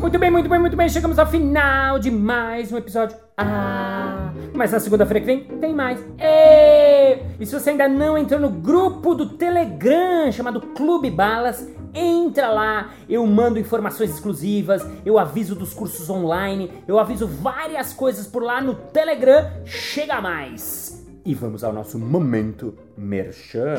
Muito 0.00 0.18
bem, 0.18 0.30
muito 0.30 0.48
bem, 0.48 0.58
muito 0.58 0.76
bem. 0.78 0.88
Chegamos 0.88 1.18
ao 1.18 1.26
final 1.26 1.98
de 1.98 2.10
mais 2.10 2.72
um 2.72 2.78
episódio. 2.78 3.18
Ah, 3.36 4.32
mas 4.54 4.72
na 4.72 4.80
segunda-feira 4.80 5.20
que 5.20 5.26
vem 5.26 5.44
tem 5.44 5.74
mais. 5.74 6.02
E, 6.18 7.18
e 7.38 7.44
se 7.44 7.52
você 7.52 7.68
ainda 7.68 7.86
não 7.86 8.16
entrou 8.16 8.40
no 8.40 8.48
grupo 8.48 9.14
do 9.14 9.36
Telegram 9.36 10.32
chamado 10.32 10.62
Clube 10.68 11.10
Balas, 11.10 11.68
entra 11.94 12.48
lá. 12.50 12.90
Eu 13.08 13.26
mando 13.26 13.58
informações 13.58 14.10
exclusivas, 14.10 14.86
eu 15.04 15.18
aviso 15.18 15.54
dos 15.54 15.74
cursos 15.74 16.08
online, 16.08 16.70
eu 16.86 16.98
aviso 16.98 17.26
várias 17.26 17.92
coisas 17.92 18.26
por 18.26 18.42
lá 18.42 18.60
no 18.60 18.74
Telegram. 18.74 19.50
Chega 19.64 20.20
mais. 20.20 21.06
E 21.24 21.34
vamos 21.34 21.62
ao 21.62 21.72
nosso 21.72 21.98
momento 21.98 22.74
merchan. 22.96 23.76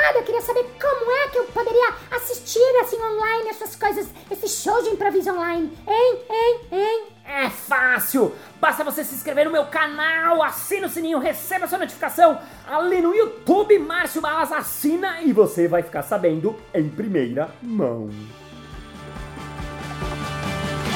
Notificada, 0.00 0.18
eu 0.18 0.22
queria 0.22 0.40
saber 0.40 0.64
como 0.80 1.10
é 1.12 1.28
que 1.28 1.38
eu 1.38 1.44
poderia 1.44 1.94
assistir 2.10 2.76
assim 2.80 3.00
online 3.00 3.50
essas 3.50 3.76
coisas, 3.76 4.08
esse 4.30 4.48
show 4.48 4.82
de 4.82 4.90
improviso 4.90 5.30
online. 5.30 5.70
Hein, 5.86 6.18
hein, 6.28 6.60
hein? 6.72 7.04
É 7.24 7.50
fácil! 7.50 8.34
Basta 8.60 8.82
você 8.82 9.04
se 9.04 9.14
inscrever 9.14 9.44
no 9.44 9.52
meu 9.52 9.66
canal, 9.66 10.42
assina 10.42 10.86
o 10.86 10.90
sininho, 10.90 11.18
receba 11.18 11.68
sua 11.68 11.78
notificação 11.78 12.40
ali 12.68 13.00
no 13.00 13.14
YouTube, 13.14 13.78
Márcio 13.78 14.20
Balas 14.20 14.50
assina 14.50 15.22
e 15.22 15.32
você 15.32 15.68
vai 15.68 15.82
ficar 15.82 16.02
sabendo 16.02 16.56
em 16.74 16.88
primeira 16.88 17.50
mão. 17.62 18.10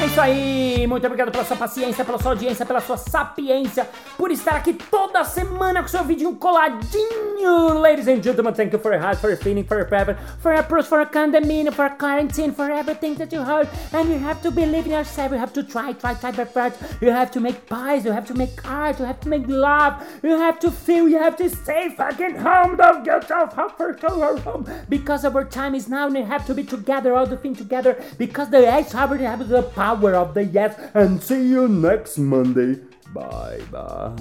É 0.04 0.06
isso 0.06 0.20
aí, 0.20 0.86
muito 0.86 1.06
obrigado 1.06 1.32
pela 1.32 1.44
sua 1.44 1.56
paciência, 1.56 2.04
pela 2.04 2.18
sua 2.18 2.32
audiência, 2.32 2.66
pela 2.66 2.80
sua 2.82 2.98
sapiência, 2.98 3.88
por 4.18 4.30
estar 4.30 4.56
aqui 4.56 4.74
toda 4.74 5.24
semana 5.24 5.80
com 5.80 5.88
seu 5.88 6.04
vídeo 6.04 6.30
coladinho. 6.36 7.78
Ladies 7.80 8.06
and 8.06 8.22
gentlemen, 8.22 8.52
thank 8.52 8.70
you 8.70 8.78
for 8.78 8.92
your 8.92 9.02
heart, 9.02 9.18
for 9.18 9.30
your 9.30 9.38
feeling, 9.38 9.64
for 9.64 9.78
your 9.78 9.86
private, 9.86 10.18
for 10.42 10.52
your 10.52 10.62
pros, 10.64 10.86
for 10.86 10.98
your 10.98 11.06
condominium, 11.06 11.72
for 11.72 11.86
your 11.86 11.96
quarantine, 11.96 12.52
for 12.52 12.70
everything 12.70 13.14
that 13.14 13.32
you 13.32 13.42
heard. 13.42 13.66
And 13.94 14.10
you 14.10 14.18
have 14.18 14.42
to 14.42 14.50
believe 14.50 14.84
in 14.84 14.92
yourself, 14.92 15.32
you 15.32 15.38
have 15.38 15.54
to 15.54 15.62
try, 15.62 15.94
try, 15.94 16.12
try, 16.12 16.32
try, 16.32 16.44
try. 16.44 16.72
You 17.00 17.10
have 17.10 17.30
to 17.30 17.40
make 17.40 17.66
pies, 17.66 18.04
you 18.04 18.12
have 18.12 18.26
to 18.26 18.34
make 18.34 18.62
art, 18.68 18.98
you 18.98 19.06
have 19.06 19.20
to 19.20 19.30
make 19.30 19.48
love, 19.48 19.94
you 20.22 20.36
have 20.36 20.58
to 20.60 20.70
feel, 20.70 21.08
you 21.08 21.16
have 21.16 21.36
to 21.38 21.48
stay 21.48 21.88
fucking 21.96 22.36
home, 22.36 22.76
don't 22.76 23.04
get 23.04 23.22
yourself 23.22 23.58
up 23.58 23.78
for 23.78 23.96
home. 24.40 24.68
Because 24.86 25.24
our 25.24 25.44
time 25.46 25.74
is 25.74 25.88
now 25.88 26.08
and 26.08 26.16
you 26.18 26.24
have 26.26 26.44
to 26.46 26.52
be 26.52 26.62
together, 26.62 27.14
all 27.16 27.26
the 27.26 27.38
thing 27.38 27.56
together, 27.56 27.96
because 28.18 28.50
the 28.50 28.70
ice 28.70 28.92
harbor 28.92 29.16
have 29.16 29.48
the 29.48 29.62
power 29.62 29.93
power 29.94 30.14
of 30.14 30.34
the 30.34 30.44
yes 30.44 30.74
and 30.94 31.22
see 31.22 31.48
you 31.48 31.68
next 31.68 32.18
Monday. 32.18 32.80
Bye 33.12 33.62
bye. 33.70 34.16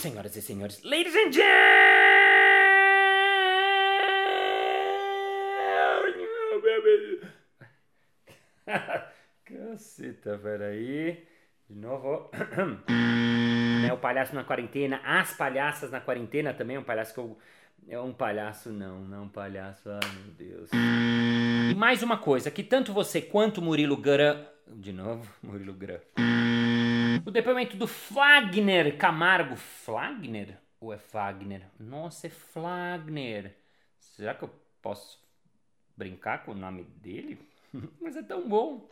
Senhoras 0.00 0.36
e 0.36 0.42
senhores, 0.42 0.82
ladies 0.84 1.14
and 1.14 1.32
gentlemen! 1.32 1.66
Caceta, 9.44 10.38
peraí. 10.38 11.26
De 11.68 11.74
novo. 11.76 12.30
É 13.86 13.92
o 13.92 13.98
palhaço 13.98 14.34
na 14.34 14.42
quarentena, 14.42 15.00
as 15.04 15.32
palhaças 15.34 15.92
na 15.92 16.00
quarentena 16.00 16.52
também, 16.52 16.76
um 16.76 16.82
palhaço 16.82 17.14
que 17.14 17.20
eu 17.20 17.38
é 17.88 18.00
um 18.00 18.12
palhaço, 18.12 18.70
não, 18.70 19.00
não 19.00 19.24
um 19.24 19.28
palhaço, 19.28 19.88
ai 19.90 20.00
meu 20.14 20.34
Deus. 20.34 20.70
E 20.72 21.74
mais 21.74 22.02
uma 22.02 22.18
coisa, 22.18 22.50
que 22.50 22.62
tanto 22.62 22.92
você 22.92 23.20
quanto 23.20 23.62
Murilo 23.62 23.96
Gura. 23.96 24.52
De 24.66 24.92
novo, 24.92 25.28
Murilo 25.42 25.72
Gura. 25.72 26.02
O 27.24 27.30
depoimento 27.30 27.76
do 27.76 27.86
Flagner 27.86 28.96
Camargo. 28.96 29.56
Flagner? 29.56 30.58
Ou 30.80 30.92
é 30.92 30.98
Fagner? 30.98 31.62
Nossa, 31.78 32.26
é 32.26 32.30
Flagner. 32.30 33.56
Será 33.98 34.34
que 34.34 34.44
eu 34.44 34.50
posso 34.82 35.18
brincar 35.96 36.44
com 36.44 36.52
o 36.52 36.54
nome 36.54 36.84
dele? 37.02 37.38
Mas 38.00 38.16
é 38.16 38.22
tão 38.22 38.48
bom. 38.48 38.88